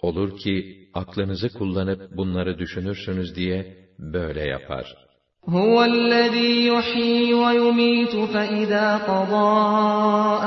Olur 0.00 0.38
ki 0.38 0.88
aklınızı 0.94 1.48
kullanıp 1.48 2.16
bunları 2.16 2.58
düşünürsünüz 2.58 3.36
diye 3.36 3.88
böyle 3.98 4.40
yapar.'' 4.40 5.10
هو 5.48 5.84
الذي 5.84 6.66
يحيي 6.66 7.34
ويميت 7.34 8.16
فإذا 8.16 8.96
قضى 8.96 9.52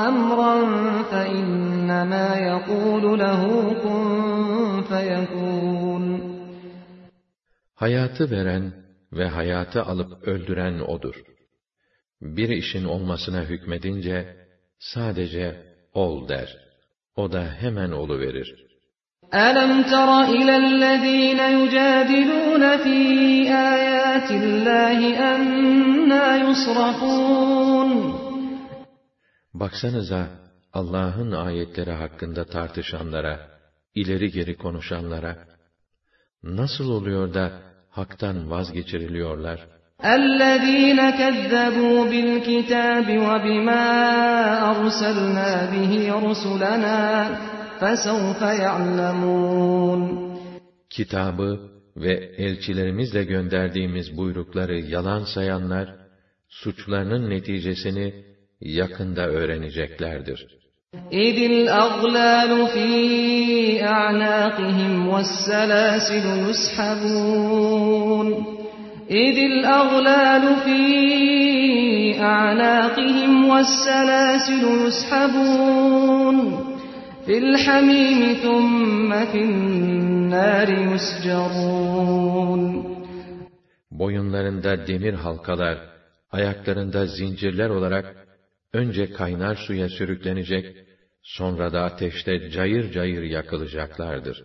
أمرا 0.08 0.54
فإنما 1.02 2.38
يقول 2.38 3.18
له 3.18 3.42
كن 3.82 4.82
فيكون 4.82 6.34
Hayatı 7.74 8.30
veren 8.30 8.72
ve 9.12 9.28
hayatı 9.28 9.82
alıp 9.82 10.28
öldüren 10.28 10.78
O'dur. 10.78 11.14
bir 12.21 12.49
işin 12.49 12.85
olmasına 12.85 13.41
hükmedince 13.41 14.35
sadece 14.79 15.63
ol 15.93 16.27
der. 16.27 16.57
O 17.15 17.31
da 17.31 17.43
hemen 17.59 17.91
olu 17.91 18.19
verir. 18.19 18.69
Alam 19.31 19.83
tara 19.83 20.27
ila 20.27 20.55
allazina 20.55 21.47
yujadiluna 21.49 22.77
fi 22.77 22.97
ayatillahi 23.53 25.13
enna 25.13 26.35
yusrafun. 26.37 27.89
Baksanıza 29.53 30.27
Allah'ın 30.73 31.31
ayetleri 31.31 31.91
hakkında 31.91 32.45
tartışanlara, 32.45 33.49
ileri 33.95 34.31
geri 34.31 34.57
konuşanlara 34.57 35.37
nasıl 36.43 36.89
oluyor 36.89 37.33
da 37.33 37.51
haktan 37.89 38.51
vazgeçiriliyorlar? 38.51 39.78
الَّذ۪ينَ 40.04 41.00
كَذَّبُوا 41.20 42.04
بِالْكِتَابِ 42.12 43.08
وَبِمَا 43.28 43.84
أَرْسَلْنَا 44.72 45.50
بِهِ 45.72 45.92
رُسُلَنَا 46.26 46.98
فَسَوْفَ 47.80 48.40
يَعْلَمُونَ 48.42 50.00
Kitabı 50.90 51.60
ve 51.96 52.12
elçilerimizle 52.36 53.24
gönderdiğimiz 53.24 54.16
buyrukları 54.16 54.80
yalan 54.80 55.24
sayanlar, 55.24 55.94
suçlarının 56.48 57.30
neticesini 57.30 58.14
yakında 58.60 59.28
öğreneceklerdir. 59.28 60.46
اِذِ 61.10 61.36
الْأَغْلَالُ 61.52 62.52
ف۪ي 62.74 63.82
أَعْنَاقِهِمْ 63.94 64.92
وَالسَّلَاسِلُ 65.10 66.26
يُسْحَبُونَ 66.48 68.28
اِذِ 69.10 69.36
الْأَغْلَالُ 69.52 70.44
ف۪ي 70.64 70.84
أَعْنَاقِهِمْ 72.20 73.32
وَالسَّلَاسِلُ 73.50 74.62
يُسْحَبُونَ 74.84 76.36
فِي 77.26 77.34
الْحَمِيمِ 77.44 78.20
ثُمَّ 78.44 79.10
فِي 79.30 79.40
النَّارِ 79.48 80.68
يُسْجَرُونَ 80.92 82.62
Boyunlarında 83.90 84.86
demir 84.86 85.14
halkalar, 85.14 85.78
ayaklarında 86.32 87.06
zincirler 87.06 87.68
olarak 87.68 88.16
önce 88.72 89.12
kaynar 89.12 89.54
suya 89.54 89.88
sürüklenecek, 89.88 90.76
sonra 91.22 91.72
da 91.72 91.82
ateşte 91.84 92.50
cayır 92.50 92.92
cayır 92.92 93.22
yakılacaklardır. 93.22 94.44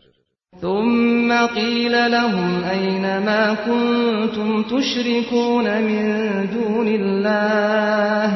ثُمَّ 0.62 1.32
قِيلَ 1.32 2.12
لَهُمْ 2.12 2.64
أَيْنَ 2.64 3.02
مَا 3.02 3.54
كُنْتُمْ 3.54 4.64
تُشْرِكُونَ 4.64 5.82
مِنْ 5.82 6.06
دُونِ 6.54 6.88
اللّٰهِ 6.88 8.28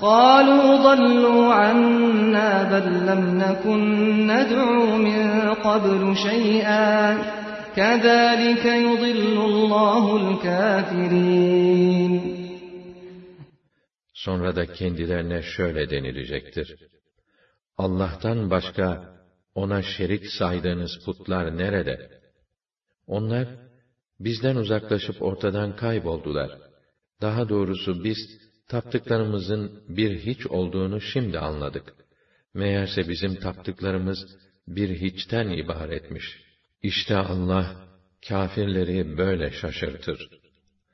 قَالُوا 0.00 0.76
ضَلُّوا 0.86 1.54
عَنَّا 1.54 2.50
بَلْ 2.72 2.86
لَمْ 3.08 3.22
نَكُنْ 3.38 3.80
نَدْعُو 4.26 4.96
مِنْ 4.96 5.20
قَبْلُ 5.54 6.16
شَيْئًا 6.16 7.18
كَذَٰلِكَ 7.76 8.64
يُضِلُّ 8.86 9.36
اللّٰهُ 9.50 10.04
الْكَافِرِينَ 10.22 12.12
Sonra 14.14 14.56
da 14.56 14.66
kendilerine 14.72 15.42
şöyle 15.42 15.90
denilecektir. 15.90 16.74
Allah'tan 17.78 18.50
başka 18.50 19.09
ona 19.55 19.81
şerik 19.81 20.27
saydığınız 20.27 20.99
putlar 21.05 21.57
nerede? 21.57 22.21
Onlar, 23.07 23.47
bizden 24.19 24.55
uzaklaşıp 24.55 25.21
ortadan 25.21 25.75
kayboldular. 25.75 26.51
Daha 27.21 27.49
doğrusu 27.49 28.03
biz, 28.03 28.17
taptıklarımızın 28.67 29.83
bir 29.89 30.19
hiç 30.19 30.47
olduğunu 30.47 31.01
şimdi 31.01 31.39
anladık. 31.39 31.93
Meğerse 32.53 33.09
bizim 33.09 33.35
taptıklarımız 33.35 34.37
bir 34.67 34.89
hiçten 34.89 35.49
ibaretmiş. 35.49 36.25
İşte 36.83 37.15
Allah, 37.15 37.87
kâfirleri 38.27 39.17
böyle 39.17 39.51
şaşırtır. 39.51 40.40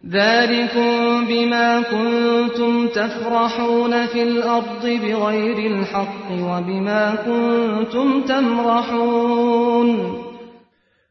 ذَٰلِكُمْ 0.06 0.90
بِمَا 1.30 1.68
كُنْتُمْ 1.92 2.88
تَفْرَحُونَ 2.88 4.06
فِي 4.06 4.22
الْأَرْضِ 4.22 4.84
بِغَيْرِ 5.02 5.58
الْحَقِّ 5.72 6.26
وَبِمَا 6.48 7.04
كُنْتُمْ 7.26 8.08
تَمْرَحُونَ 8.30 9.88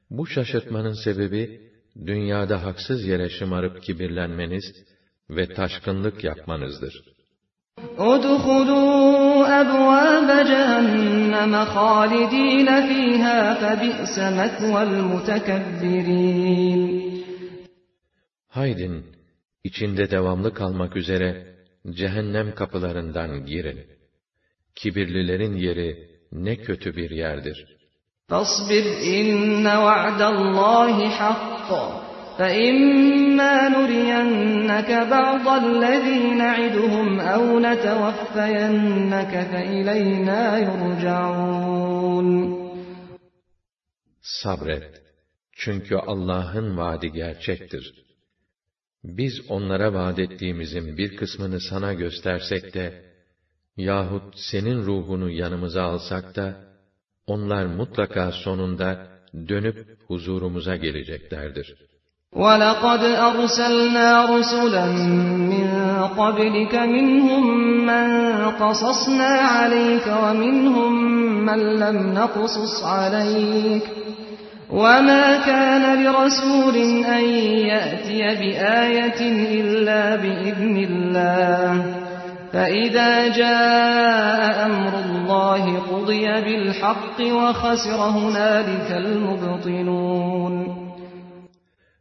Bu 0.10 0.28
şaşırtmanın 0.28 1.04
sebebi, 1.04 1.62
dünyada 2.06 2.64
haksız 2.64 3.06
yere 3.06 3.30
şımarıp 3.30 3.84
kibirlenmeniz 3.84 4.66
ve 5.30 5.54
taşkınlık 5.54 6.24
yapmanızdır. 6.24 6.93
اُدْخُلُوا 7.97 9.45
أَبْوَابَ 9.62 10.30
جَهَنَّمَ 10.52 11.54
خَالِد۪ينَ 11.76 12.70
ف۪يهَا 12.89 13.39
فَبِئْسَ 13.62 14.16
مَثْوَى 14.39 14.82
الْمُتَكَبِّر۪ينَ 14.89 16.82
Haydin, 18.56 19.06
içinde 19.64 20.12
devamlı 20.12 20.54
kalmak 20.54 20.95
üzere 20.95 21.56
cehennem 21.89 22.56
kapılarından 22.56 23.45
girin. 23.45 23.88
Kibirlilerin 24.76 25.56
yeri 25.56 26.10
ne 26.32 26.56
kötü 26.56 26.95
bir 26.95 27.10
yerdir. 27.10 27.78
فَاصْبِرْ 28.30 28.86
اِنَّ 29.18 29.66
وَعْدَ 29.86 30.22
اللّٰهِ 30.34 30.97
حَقٌّ 31.20 31.70
فَإِمَّا 32.38 33.56
نُرِيَنَّكَ 33.76 34.91
بَعْضَ 35.14 35.47
الَّذ۪ي 35.64 36.20
نَعِدُهُمْ 36.43 37.10
اَوْ 37.36 37.43
نَتَوَفَّيَنَّكَ 37.68 39.34
فَاِلَيْنَا 39.52 40.41
يُرْجَعُونَ 40.68 42.30
Sabret. 44.22 45.02
Çünkü 45.52 45.95
Allah'ın 45.95 46.78
vaadi 46.78 47.12
gerçektir. 47.12 48.05
Biz 49.06 49.34
onlara 49.49 49.93
vaad 49.93 50.18
ettiğimizin 50.18 50.97
bir 50.97 51.16
kısmını 51.16 51.60
sana 51.60 51.93
göstersek 51.93 52.74
de, 52.74 52.93
yahut 53.78 54.24
senin 54.36 54.84
ruhunu 54.84 55.30
yanımıza 55.30 55.84
alsak 55.84 56.36
da, 56.36 56.56
onlar 57.28 57.66
mutlaka 57.66 58.32
sonunda 58.32 59.08
dönüp 59.49 59.78
huzurumuza 60.08 60.76
geleceklerdir. 60.76 61.76
وَلَقَدْ 62.36 63.04
أَرْسَلْنَا 63.28 64.10
رُسُلًا 64.34 64.86
مِّن 65.52 65.68
قَبْلِكَ 66.20 66.74
مِنْهُم 66.95 67.43
مَّن 67.89 68.08
قَصَصْنَا 68.62 69.32
عَلَيْكَ 69.56 70.08
وَمِنْهُم 70.24 70.93
مَّن 71.47 71.62
لَّمْ 71.82 71.97
نَقْصُصْ 72.20 72.76
عَلَيْكَ 72.84 73.86
وَمَا 74.72 75.26
كَانَ 75.49 75.84
لِرَسُولٍ 76.04 76.76
أَن 77.18 77.26
يَأْتِيَ 77.72 78.22
بِآيَةٍ 78.41 79.22
إِلَّا 79.60 80.16
بِإِذْنِ 80.24 80.76
اللَّهِ 80.89 81.72
فَإِذَا 82.54 83.12
جَاءَ 83.41 84.66
أَمْرُ 84.68 84.93
اللَّهِ 85.06 85.64
قُضِيَ 85.91 86.26
بِالْحَقِّ 86.45 87.18
وَخَسِرَ 87.39 87.99
هُنَالِكَ 88.18 88.89
الْمُبْطِلُونَ 89.04 90.56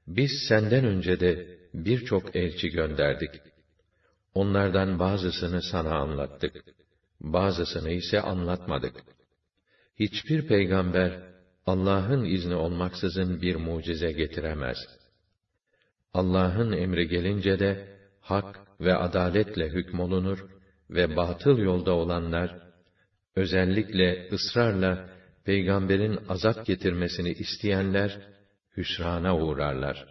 Biz 0.06 0.30
senden 0.48 0.84
önce 0.84 1.20
de 1.20 1.46
birçok 1.74 2.36
elçi 2.36 2.68
gönderdik. 2.68 3.30
Onlardan 4.34 4.98
bazısını 4.98 5.62
sana 5.62 5.94
anlattık. 5.94 6.64
Bazısını 7.20 7.90
ise 7.90 8.20
anlatmadık. 8.20 8.94
Hiçbir 10.00 10.46
peygamber, 10.46 11.30
Allah'ın 11.65 12.25
izni 12.25 12.55
olmaksızın 12.55 13.41
bir 13.41 13.55
mucize 13.55 14.11
getiremez. 14.11 14.77
Allah'ın 16.13 16.71
emri 16.71 17.07
gelince 17.07 17.59
de 17.59 17.87
hak 18.21 18.59
ve 18.79 18.95
adaletle 18.95 19.69
hükmolunur 19.69 20.45
ve 20.89 21.15
batıl 21.15 21.57
yolda 21.57 21.93
olanlar 21.93 22.55
özellikle 23.35 24.29
ısrarla 24.31 25.09
peygamberin 25.45 26.19
azap 26.29 26.65
getirmesini 26.65 27.31
isteyenler 27.31 28.19
hüsrana 28.77 29.37
uğrarlar. 29.37 30.05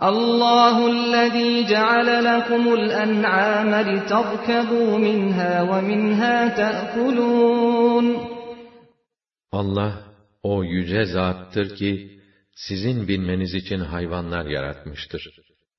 Allahu 0.00 0.84
allazi 0.84 1.66
ceale 1.68 2.24
lekumul 2.24 2.90
en'ame 2.90 3.94
litarkebu 3.94 4.98
minha 4.98 5.68
ve 5.68 5.80
minha 5.82 6.54
ta'kulun. 6.54 8.18
Allah 9.52 10.03
o 10.43 10.63
yüce 10.63 11.05
zattır 11.05 11.75
ki, 11.75 12.19
sizin 12.55 13.07
bilmeniz 13.07 13.53
için 13.53 13.79
hayvanlar 13.79 14.45
yaratmıştır. 14.45 15.29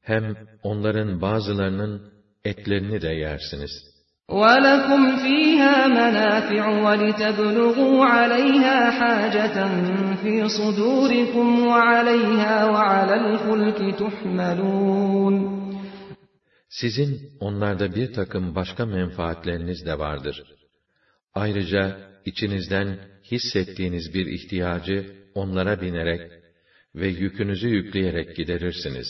Hem 0.02 0.36
onların 0.62 1.20
bazılarının 1.20 2.12
etlerini 2.44 3.02
de 3.02 3.08
yersiniz. 3.08 3.90
وَلَكُمْ 4.30 5.02
فِيهَا 5.24 5.76
مَنَافِعُ 5.98 6.64
وَلِتَبْلُغُوا 6.84 7.98
عَلَيْهَا 8.14 8.78
حَاجَةً 9.00 9.56
فِي 10.22 10.34
صُدُورِكُمْ 10.58 11.48
وَعَلَيْهَا 11.70 12.56
وَعَلَى 12.74 13.14
الْفُلْكِ 13.24 13.80
تُحْمَلُونَ 14.02 15.60
Sizin 16.68 17.20
onlarda 17.40 17.94
bir 17.94 18.12
takım 18.12 18.54
başka 18.54 18.86
menfaatleriniz 18.86 19.86
de 19.86 19.98
vardır. 19.98 20.42
Ayrıca 21.34 21.98
içinizden 22.24 22.98
hissettiğiniz 23.30 24.14
bir 24.14 24.26
ihtiyacı 24.26 25.06
onlara 25.34 25.80
binerek 25.80 26.30
ve 26.94 27.08
yükünüzü 27.08 27.68
yükleyerek 27.68 28.36
giderirsiniz. 28.36 29.06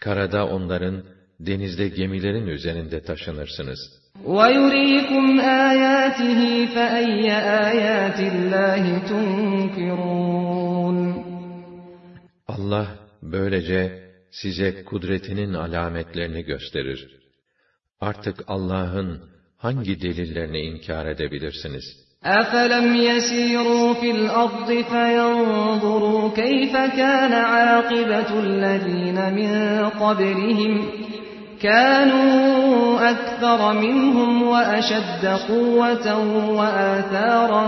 Karada 0.00 0.46
onların, 0.46 1.04
denizde 1.40 1.88
gemilerin 1.88 2.46
üzerinde 2.46 3.02
taşınırsınız. 3.02 4.02
وَيُرِيكُمْ 4.24 5.40
آيَاتِهِ 5.68 6.40
فَأَيَّ 6.74 7.26
آيَاتِ 7.68 8.18
اللّٰهِ 8.32 8.84
تُنْكِرُونَ 9.10 10.42
Allah 12.46 12.98
böylece 13.22 14.10
size 14.30 14.84
kudretinin 14.84 15.54
alametlerini 15.54 16.44
gösterir. 16.44 17.22
Artık 18.00 18.44
Allah'ın 18.46 19.30
hangi 19.56 20.02
delillerini 20.02 20.60
inkar 20.60 21.06
edebilirsiniz? 21.06 21.84
أَفَلَمْ 22.27 22.95
يَسِيرُوا 22.95 23.93
فِي 23.93 24.11
الْأَرْضِ 24.11 24.67
فَيَنْظُرُوا 24.91 26.29
كَيْفَ 26.29 26.73
كَانَ 26.73 27.33
عَاقِبَةُ 27.33 28.39
الَّذِينَ 28.39 29.33
مِنْ 29.33 29.51
قَبْلِهِمْ 29.89 30.73
كَانُوا 31.61 33.11
أَكْثَرَ 33.11 33.73
مِنْهُمْ 33.73 34.43
وَأَشَدَّ 34.43 35.23
قُوَّةً 35.49 36.07
وَآثَارًا 36.59 37.65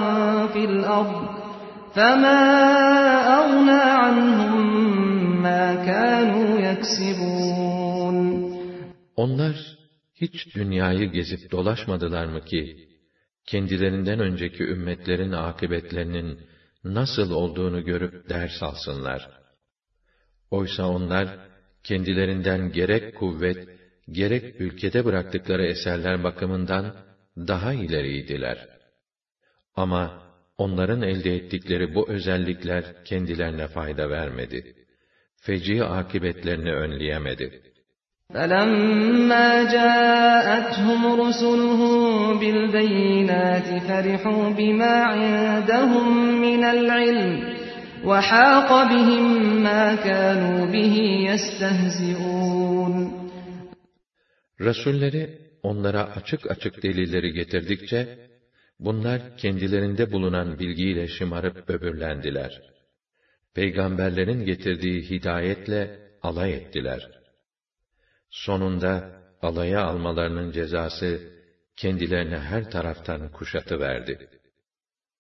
فِي 0.48 0.66
الْأَرْضِ 0.66 1.22
فَمَا 1.96 2.42
أَغْنَى 3.40 3.82
عَنْهُمْ 4.02 4.56
مَا 5.42 5.66
كَانُوا 5.88 6.60
يَكْسِبُونَ 6.68 8.50
Onlar 9.16 9.56
hiç 10.16 10.56
dünyayı 10.56 11.12
gezip 11.12 11.52
dolaşmadılar 11.52 12.26
mı 12.26 12.42
ki, 12.42 12.89
kendilerinden 13.52 14.20
önceki 14.20 14.64
ümmetlerin 14.64 15.32
akıbetlerinin 15.32 16.40
nasıl 16.84 17.32
olduğunu 17.32 17.84
görüp 17.84 18.30
ders 18.30 18.64
alsınlar. 18.64 19.30
Oysa 20.52 20.88
onlar, 20.88 21.28
kendilerinden 21.84 22.72
gerek 22.72 23.16
kuvvet, 23.16 23.68
gerek 24.12 24.62
ülkede 24.62 25.06
bıraktıkları 25.06 25.66
eserler 25.66 26.24
bakımından 26.24 26.94
daha 27.38 27.74
ileriydiler. 27.74 28.68
Ama 29.76 30.24
onların 30.58 31.02
elde 31.02 31.36
ettikleri 31.36 31.96
bu 31.96 32.10
özellikler 32.10 33.06
kendilerine 33.06 33.68
fayda 33.68 34.10
vermedi. 34.10 34.76
Feci 35.42 35.84
akıbetlerini 35.84 36.74
önleyemedi. 36.74 37.69
فَلَمَّا 38.35 39.49
جَاءَتْهُمْ 39.77 41.01
رُسُلُهُم 41.23 41.95
بِالْبَيِّنَاتِ 42.41 43.69
فَرِحُوا 43.89 44.45
بِمَا 44.59 44.95
عِندَهُم 45.13 46.07
مِّنَ 46.47 46.63
الْعِلْمِ 46.77 47.33
وَحَاقَ 48.11 48.71
بِهِم 48.91 49.25
مَّا 49.67 49.85
كَانُوا 50.07 50.61
بِهِ 50.75 50.95
يَسْتَهْزِئُونَ 51.29 52.95
Resulleri 54.61 55.39
onlara 55.63 56.03
açık 56.17 56.51
açık 56.51 56.83
delilleri 56.83 57.33
getirdikçe, 57.33 58.19
bunlar 58.81 59.37
kendilerinde 59.37 60.13
bulunan 60.13 60.59
bilgiyle 60.59 61.09
şımarıp 61.09 61.69
böbürlendiler. 61.69 62.61
Peygamberlerin 63.55 64.45
getirdiği 64.45 65.11
hidayetle 65.11 65.99
alay 66.23 66.55
ettiler. 66.55 67.18
Sonunda 68.31 69.11
alaya 69.43 69.85
almalarının 69.85 70.51
cezası 70.51 71.21
kendilerine 71.77 72.39
her 72.39 72.71
taraftan 72.71 73.33
kuşatı 73.33 73.81
verdi. 73.81 74.29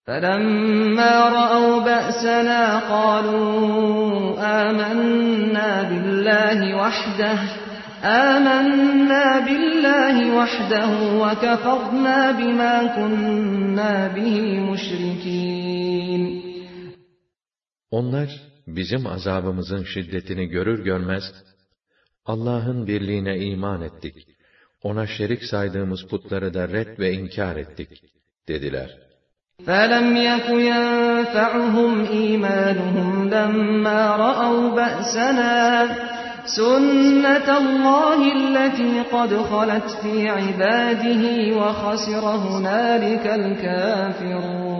فَلَمَّا 0.09 1.14
رَأَوْا 1.38 1.74
بَأْسَنَا 1.88 2.62
قَالُوا 2.95 3.45
آمَنَّا 4.62 5.70
بِاللَّهِ 5.90 6.59
وَحْدَهُ 6.80 7.38
آمَنَّا 8.28 9.26
بِاللَّهِ 9.47 10.16
وَحْدَهُ 10.38 10.90
وَكَفَرْنَا 11.22 12.18
بِمَا 12.38 12.74
كُنَّا 12.97 13.95
بِهِ 14.16 14.36
مُشْرِكِينَ 14.68 16.22
Onlar 17.90 18.28
bizim 18.66 19.07
azabımızın 19.07 19.84
şiddetini 19.84 20.47
görür 20.47 20.84
görmez 20.84 21.24
Allah'ın 22.28 22.86
birliğine 22.86 23.38
iman 23.38 23.82
ettik. 23.82 24.28
Ona 24.82 25.07
şerik 25.07 25.45
saydığımız 25.45 26.07
putları 26.07 26.55
da 26.55 26.68
red 26.68 26.99
ve 26.99 27.12
inkar 27.12 27.57
ettik 27.57 28.03
dediler. 28.49 28.90
فَلَمْ 29.66 30.07
يَكُ 30.30 30.49
يَنْفَعُهُمْ 30.72 31.92
إِيمَانُهُمْ 32.18 33.11
لَمَّا 33.34 34.01
رَأَوْا 34.26 34.64
بَأْسَنَا 34.80 35.57
سُنَّةَ 36.59 37.49
اللَّهِ 37.62 38.20
الَّتِي 38.38 38.90
قَدْ 39.14 39.30
خَلَتْ 39.51 39.88
فِي 40.03 40.14
عِبَادِهِ 40.28 41.22
وَخَسِرَ 41.61 42.24
هُنَالِكَ 42.47 43.26
الْكَافِرُونَ 43.40 44.74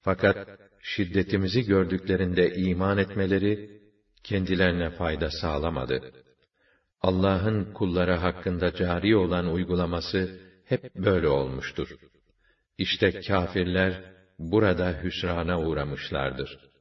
Fakat 0.00 0.36
şiddetimizi 0.82 1.62
gördüklerinde 1.66 2.54
iman 2.54 2.98
etmeleri 2.98 3.78
kendilerine 4.23 4.89
fayda 4.89 5.29
sağlamadı. 5.29 6.11
Allah'ın 7.01 7.73
kulları 7.73 8.13
hakkında 8.13 8.75
cari 8.75 9.15
olan 9.15 9.53
uygulaması 9.53 10.39
hep 10.65 10.95
böyle 10.95 11.27
olmuştur. 11.27 11.89
İşte 12.77 13.21
kâfirler 13.21 14.13
burada 14.39 15.03
hüsrana 15.03 15.61
uğramışlardır. 15.61 16.72